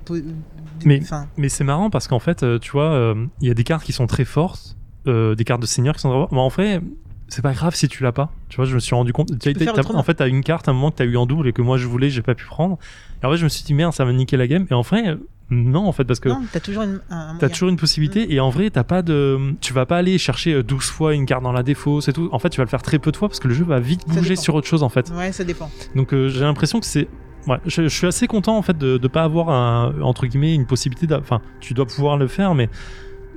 Mais- 0.85 0.99
enfin, 1.01 1.27
Mais 1.37 1.49
c'est 1.49 1.63
marrant 1.63 1.89
parce 1.89 2.07
qu'en 2.07 2.19
fait, 2.19 2.43
euh, 2.43 2.57
tu 2.59 2.71
vois, 2.71 2.91
euh, 2.93 3.25
il 3.41 3.47
y 3.47 3.51
a 3.51 3.53
des 3.53 3.63
cartes 3.63 3.83
qui 3.83 3.93
sont 3.93 4.07
très 4.07 4.25
fortes, 4.25 4.75
des 5.05 5.43
cartes 5.45 5.61
de 5.61 5.65
seigneur 5.67 5.95
qui 5.95 6.01
sont 6.01 6.09
très 6.09 6.17
fortes. 6.19 6.31
Mais 6.31 6.39
en 6.39 6.49
fait, 6.49 6.81
c'est 7.27 7.41
pas 7.41 7.53
grave 7.53 7.75
si 7.75 7.87
tu 7.87 8.03
l'as 8.03 8.11
pas. 8.11 8.31
Tu 8.49 8.55
vois, 8.57 8.65
je 8.65 8.73
me 8.75 8.79
suis 8.79 8.95
rendu 8.95 9.11
compte. 9.11 9.27
Tu 9.39 9.49
as- 9.69 9.73
en 9.99 10.03
fait, 10.03 10.13
t'as 10.15 10.27
une 10.27 10.43
carte 10.43 10.67
à 10.67 10.71
un 10.71 10.73
moment 10.73 10.91
que 10.91 10.97
t'as 10.97 11.05
eu 11.05 11.17
en 11.17 11.25
double 11.25 11.47
et 11.47 11.53
que 11.53 11.61
moi 11.61 11.77
je 11.77 11.87
voulais, 11.87 12.09
j'ai 12.09 12.21
pas 12.21 12.35
pu 12.35 12.45
prendre. 12.45 12.77
Et 13.21 13.25
en 13.25 13.31
fait, 13.31 13.37
je 13.37 13.43
me 13.43 13.49
suis 13.49 13.63
dit 13.63 13.73
merde, 13.73 13.93
ça 13.93 14.05
va 14.05 14.13
niquer 14.13 14.37
la 14.37 14.47
game. 14.47 14.65
Et 14.69 14.73
en 14.73 14.81
vrai, 14.81 15.17
non, 15.49 15.85
en 15.87 15.91
fait, 15.91 16.03
parce 16.05 16.19
que 16.19 16.29
non, 16.29 16.41
t'as 16.51 16.59
toujours 16.59 16.83
une, 16.83 16.99
un, 17.09 17.37
toujours 17.49 17.75
possibilité 17.75 18.33
et 18.33 18.39
en 18.39 18.49
vrai 18.49 18.69
t'as 18.69 18.83
pas 18.83 19.01
de 19.01 19.53
tu 19.61 19.73
vas 19.73 19.85
pas 19.85 19.97
aller 19.97 20.17
chercher 20.17 20.53
euh, 20.53 20.63
12 20.63 20.83
fois 20.85 21.13
une 21.13 21.25
carte 21.25 21.43
dans 21.43 21.51
la 21.51 21.63
défaut 21.63 22.01
c'est 22.01 22.13
tout. 22.13 22.29
En 22.31 22.39
fait 22.39 22.49
tu 22.49 22.57
vas 22.57 22.63
le 22.63 22.69
faire 22.69 22.81
très 22.81 22.97
peu 22.97 23.11
de 23.11 23.17
fois 23.17 23.27
parce 23.27 23.39
que 23.39 23.47
le 23.47 23.53
jeu 23.53 23.63
va 23.65 23.79
vite 23.79 24.07
bouger 24.07 24.35
sur 24.35 24.55
autre 24.55 24.67
chose 24.67 24.81
en 24.83 24.89
fait. 24.89 25.11
Ouais, 25.15 25.31
ça 25.31 25.43
dépend. 25.43 25.69
donc 25.95 26.13
euh, 26.13 26.29
j'ai 26.29 26.41
l'impression 26.41 26.79
que 26.79 26.85
c'est 26.85 27.07
ouais 27.47 27.57
je, 27.65 27.83
je 27.83 27.87
suis 27.89 28.07
assez 28.07 28.25
content 28.25 28.57
en 28.57 28.61
fait 28.61 28.77
de, 28.77 28.97
de 28.97 29.07
pas 29.07 29.23
avoir 29.23 29.49
un, 29.49 29.93
entre 30.01 30.25
guillemets 30.27 30.55
une 30.55 30.65
possibilité 30.65 31.13
enfin 31.13 31.41
tu 31.59 31.73
dois 31.73 31.85
pouvoir 31.85 32.17
le 32.17 32.27
faire 32.27 32.55
mais 32.55 32.69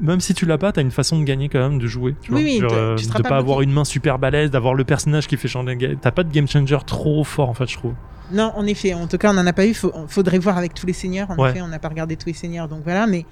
même 0.01 0.21
si 0.21 0.33
tu 0.33 0.47
l'as 0.47 0.59
pas 0.59 0.73
t'as 0.73 0.83
une 0.83 0.91
façon 0.93 1.19
de 1.19 1.25
gagner 1.25 1.49
quand 1.49 1.59
même 1.59 1.79
de 1.79 1.87
jouer 1.87 2.15
tu 2.23 2.33
Oui, 2.33 2.43
vois. 2.43 2.51
oui, 2.53 2.61
Genre, 2.61 2.73
euh, 2.73 2.95
tu 2.97 3.07
de 3.07 3.13
pas 3.13 3.23
pas 3.31 3.37
avoir 3.37 3.63
une 3.63 3.73
main 3.73 3.85
super 3.85 4.19
balèze 4.19 4.51
d'avoir 4.51 4.75
le 4.75 4.85
personnage 4.85 5.27
qui 5.27 5.37
fait 5.37 5.49
changer 5.49 5.97
t'as 6.01 6.13
pas 6.13 6.23
de 6.23 6.33
game 6.33 6.47
changer 6.47 6.77
trop 6.87 7.25
fort 7.25 7.49
en 7.49 7.55
fait 7.55 7.67
je 7.69 7.77
trouve 7.77 7.95
Non, 8.33 8.53
en 8.57 8.67
effet, 8.67 8.93
en 8.95 9.07
tout 9.07 9.19
cas, 9.19 9.31
on 9.31 9.35
n'en 9.35 9.47
a 9.47 9.53
pas 9.53 9.67
eu. 9.67 9.75
Faut, 9.75 9.93
faudrait 10.09 10.39
voir 10.39 10.59
avec 10.59 10.75
tous 10.75 10.87
les 10.87 10.93
seigneurs. 10.93 11.31
En 11.31 11.37
Ouais. 11.37 11.51
effet, 11.51 11.63
on 11.63 11.69
n'a 11.69 11.79
pas 11.79 11.89
regardé 11.89 12.17
tous 12.17 12.27
les 12.27 12.33
seigneurs, 12.35 12.67
donc 12.69 12.81
voilà. 12.85 13.07
Mais 13.07 13.25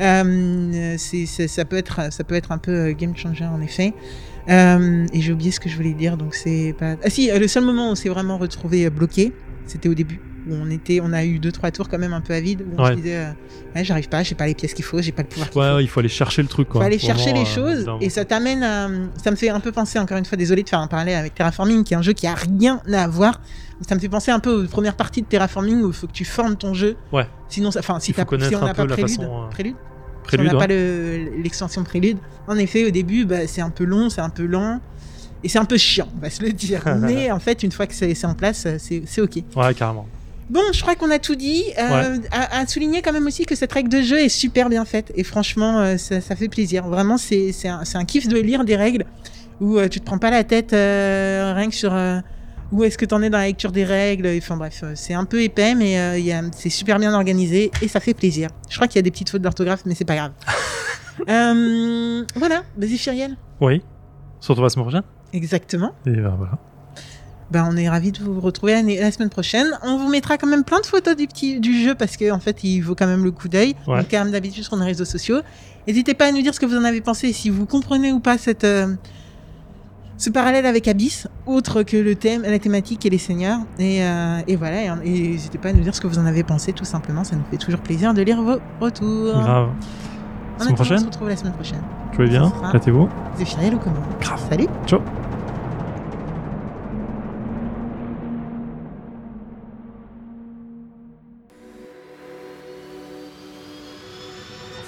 euh, 0.00 0.94
c'est, 0.98 1.26
c'est- 1.26 1.48
ça 1.48 1.64
peut 1.64 1.76
être, 1.76 2.12
ça 2.12 2.24
peut 2.24 2.34
être 2.34 2.52
un 2.52 2.58
peu 2.58 2.92
game 2.92 3.16
changer 3.16 3.44
en 3.44 3.60
effet. 3.60 3.94
Euh, 4.50 5.06
et 5.12 5.20
j'ai 5.22 5.32
oublié 5.32 5.50
ce 5.50 5.60
que 5.60 5.68
je 5.70 5.76
voulais 5.76 5.94
dire, 5.94 6.16
donc 6.16 6.34
c'est 6.34 6.74
pas. 6.78 6.96
Ah 7.02 7.08
si, 7.10 7.30
euh, 7.30 7.38
le 7.38 7.48
seul 7.48 7.64
moment 7.64 7.88
où 7.88 7.92
on 7.92 7.94
s'est 7.94 8.10
vraiment 8.10 8.36
retrouvé 8.36 8.88
bloqué, 8.90 9.32
c'était 9.66 9.88
au 9.88 9.94
début. 9.94 10.20
Où 10.46 10.52
on 10.52 10.68
était, 10.68 11.00
on 11.02 11.14
a 11.14 11.24
eu 11.24 11.38
deux 11.38 11.52
trois 11.52 11.70
tours 11.70 11.88
quand 11.88 11.96
même 11.98 12.12
un 12.12 12.20
peu 12.20 12.34
à 12.34 12.40
vide. 12.40 12.60
Où 12.70 12.74
on 12.78 12.84
Ouais. 12.84 12.90
se 12.90 12.96
disait, 12.96 13.16
euh, 13.16 13.30
ouais, 13.74 13.82
j'arrive 13.82 14.10
pas, 14.10 14.22
j'ai 14.22 14.34
pas 14.34 14.46
les 14.46 14.54
pièces 14.54 14.74
qu'il 14.74 14.84
faut, 14.84 15.00
j'ai 15.00 15.10
pas 15.12 15.22
le 15.22 15.28
pouvoir 15.28 15.48
qu'il 15.48 15.58
ouais, 15.62 15.70
faut. 15.70 15.78
il 15.80 15.88
faut 15.88 16.00
aller 16.00 16.10
chercher 16.10 16.42
le 16.42 16.48
truc 16.48 16.68
faut 16.68 16.74
quoi 16.74 16.84
aller 16.84 16.98
chercher 16.98 17.32
les 17.32 17.46
choses 17.46 17.86
et 18.02 18.10
ça 18.10 18.26
t'amène 18.26 18.62
à... 18.62 18.90
Ça 19.24 19.30
me 19.30 19.36
fait 19.36 19.48
un 19.48 19.60
peu 19.60 19.72
penser, 19.72 19.98
encore 19.98 20.18
une 20.18 20.26
fois, 20.26 20.36
désolé 20.36 20.62
de 20.62 20.68
faire 20.68 20.80
un 20.80 20.86
parallèle 20.86 21.16
avec 21.16 21.34
Terraforming, 21.34 21.82
qui 21.82 21.94
est 21.94 21.96
un 21.96 22.02
jeu 22.02 22.12
qui 22.12 22.26
a 22.26 22.34
rien 22.34 22.82
à 22.92 23.08
voir. 23.08 23.40
Ça 23.86 23.94
me 23.94 24.00
fait 24.00 24.08
penser 24.08 24.30
un 24.30 24.38
peu 24.40 24.64
aux 24.64 24.66
premières 24.68 24.96
parties 24.96 25.22
de 25.22 25.26
Terraforming 25.26 25.82
où 25.82 25.88
il 25.88 25.92
faut 25.92 26.06
que 26.06 26.12
tu 26.12 26.24
formes 26.24 26.56
ton 26.56 26.74
jeu. 26.74 26.96
Ouais. 27.12 27.26
Sinon, 27.48 27.70
enfin, 27.76 27.98
si, 28.00 28.12
si 28.12 28.20
on 28.56 28.64
n'a 28.64 28.74
pas 28.74 28.86
Prélude, 28.86 29.00
façon, 29.08 29.22
euh, 29.22 29.48
Prélude 29.50 29.74
Prélude, 30.22 30.46
si 30.48 30.54
on 30.54 30.58
n'a 30.58 30.60
ouais. 30.60 30.66
pas 30.66 30.72
le- 30.72 31.42
l'extension 31.42 31.82
Prélude, 31.84 32.18
en 32.46 32.56
effet, 32.56 32.84
au 32.86 32.90
début, 32.90 33.24
bah, 33.24 33.46
c'est 33.46 33.60
un 33.60 33.70
peu 33.70 33.84
long, 33.84 34.08
c'est 34.10 34.20
un 34.20 34.30
peu 34.30 34.46
lent. 34.46 34.80
Et 35.42 35.48
c'est 35.48 35.58
un 35.58 35.64
peu 35.66 35.76
chiant, 35.76 36.08
on 36.16 36.20
va 36.20 36.30
se 36.30 36.42
le 36.42 36.52
dire. 36.52 36.82
Mais 37.00 37.30
en 37.30 37.38
fait, 37.40 37.62
une 37.62 37.72
fois 37.72 37.86
que 37.86 37.94
c'est 37.94 38.24
en 38.24 38.34
place, 38.34 38.66
c'est 38.78 39.02
c'est 39.06 39.20
ok. 39.20 39.36
ouais 39.56 39.74
carrément 39.74 40.06
Bon, 40.50 40.60
je 40.72 40.80
crois 40.82 40.94
qu'on 40.94 41.10
a 41.10 41.18
tout 41.18 41.34
dit. 41.34 41.64
Euh, 41.78 42.18
à, 42.30 42.58
à 42.60 42.66
souligner 42.66 43.00
quand 43.02 43.12
même 43.12 43.26
aussi 43.26 43.44
que 43.46 43.54
cette 43.54 43.72
règle 43.72 43.88
de 43.88 44.02
jeu 44.02 44.18
est 44.18 44.28
super 44.28 44.68
bien 44.68 44.84
faite. 44.84 45.10
Et 45.16 45.24
franchement, 45.24 45.80
euh, 45.80 45.96
ça, 45.96 46.20
ça 46.20 46.36
fait 46.36 46.48
plaisir. 46.48 46.86
Vraiment, 46.86 47.16
c'est 47.16 47.52
un, 47.66 48.04
kiff 48.04 48.28
de 48.28 48.38
lire 48.38 48.64
des 48.64 48.76
règles 48.76 49.04
où 49.60 49.78
euh, 49.78 49.88
tu 49.88 50.00
te 50.00 50.04
prends 50.04 50.18
pas 50.18 50.30
la 50.30 50.44
tête 50.44 50.72
euh, 50.74 51.54
rien 51.56 51.68
que 51.68 51.74
sur 51.74 51.94
euh, 51.94 52.20
où 52.74 52.82
est-ce 52.82 52.98
que 52.98 53.04
t'en 53.04 53.22
es 53.22 53.30
dans 53.30 53.38
la 53.38 53.46
lecture 53.46 53.70
des 53.70 53.84
règles. 53.84 54.28
Enfin 54.36 54.56
bref, 54.56 54.80
euh, 54.82 54.92
c'est 54.96 55.14
un 55.14 55.24
peu 55.24 55.40
épais, 55.40 55.76
mais 55.76 55.96
euh, 55.96 56.48
c'est 56.52 56.70
super 56.70 56.98
bien 56.98 57.14
organisé 57.14 57.70
et 57.80 57.86
ça 57.86 58.00
fait 58.00 58.14
plaisir. 58.14 58.50
Je 58.68 58.74
crois 58.74 58.88
qu'il 58.88 58.96
y 58.96 58.98
a 58.98 59.02
des 59.02 59.12
petites 59.12 59.30
fautes 59.30 59.42
d'orthographe, 59.42 59.82
mais 59.86 59.94
c'est 59.94 60.04
pas 60.04 60.16
grave. 60.16 60.32
Euh, 61.28 62.24
voilà, 62.34 62.64
vas-y 62.76 62.98
Firiel. 62.98 63.36
oui 63.60 63.82
on 64.40 64.42
se 64.42 64.48
retrouve 64.48 64.64
la 64.64 64.68
semaine 64.68 64.84
prochaine 64.84 65.02
Exactement. 65.32 65.92
et 66.06 66.10
ben 66.10 66.34
voilà 66.36 66.58
Ben, 67.52 67.68
on 67.70 67.76
est 67.76 67.88
ravis 67.88 68.10
de 68.10 68.18
vous 68.18 68.40
retrouver 68.40 68.82
la, 68.82 69.12
semaine 69.12 69.30
prochaine. 69.30 69.68
On 69.84 69.96
vous 69.96 70.08
mettra 70.08 70.38
quand 70.38 70.48
même 70.48 70.64
plein 70.64 70.80
de 70.80 70.86
photos 70.86 71.14
du, 71.14 71.28
petit, 71.28 71.60
du 71.60 71.84
jeu 71.84 71.94
parce 71.94 72.16
qu'en 72.16 72.34
en 72.34 72.40
fait, 72.40 72.64
il 72.64 72.80
vaut 72.80 72.96
quand 72.96 73.06
même 73.06 73.22
le 73.22 73.30
coup 73.30 73.46
d'œil. 73.46 73.76
Ouais. 73.86 73.98
Donc, 73.98 74.10
comme 74.10 74.32
d'habitude 74.32 74.64
sur 74.64 74.76
nos 74.76 74.84
réseaux 74.84 75.04
sociaux. 75.04 75.38
N'hésitez 75.86 76.14
pas 76.14 76.26
à 76.26 76.32
nous 76.32 76.42
dire 76.42 76.52
ce 76.52 76.58
que 76.58 76.66
vous 76.66 76.76
en 76.76 76.82
avez 76.82 77.00
pensé, 77.00 77.32
si 77.32 77.48
vous 77.48 77.64
comprenez 77.64 78.12
ou 78.12 78.18
pas 78.18 78.36
cette, 78.36 78.64
euh, 78.64 78.88
ce 80.16 80.30
parallèle 80.30 80.66
avec 80.66 80.86
Abyss, 80.88 81.28
autre 81.46 81.82
que 81.82 81.96
le 81.96 82.14
thème, 82.14 82.42
la 82.42 82.58
thématique 82.58 83.04
et 83.04 83.10
les 83.10 83.18
seigneurs. 83.18 83.58
Et, 83.78 84.02
euh, 84.04 84.40
et 84.46 84.56
voilà, 84.56 84.82
et, 84.82 84.86
et 85.04 85.28
n'hésitez 85.30 85.58
pas 85.58 85.70
à 85.70 85.72
nous 85.72 85.82
dire 85.82 85.94
ce 85.94 86.00
que 86.00 86.06
vous 86.06 86.18
en 86.18 86.26
avez 86.26 86.42
pensé, 86.44 86.72
tout 86.72 86.84
simplement. 86.84 87.24
Ça 87.24 87.36
nous 87.36 87.42
fait 87.50 87.56
toujours 87.58 87.80
plaisir 87.80 88.14
de 88.14 88.22
lire 88.22 88.40
vos 88.42 88.56
retours. 88.80 89.32
grave 89.32 89.68
En 90.60 90.62
semaine 90.62 90.74
attendant, 90.74 90.94
On 90.94 90.98
se 90.98 91.04
retrouve 91.06 91.28
la 91.28 91.36
semaine 91.36 91.52
prochaine. 91.54 91.82
jouez 92.14 92.28
bien 92.28 92.52
battez-vous 92.72 93.08
Zéphiriel 93.36 93.74
ou 93.74 93.78
comment 93.78 93.96
Grave. 94.20 94.40
Salut 94.48 94.68
ciao 94.86 95.00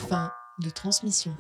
Fin 0.09 0.31
de 0.63 0.71
transmission. 0.71 1.33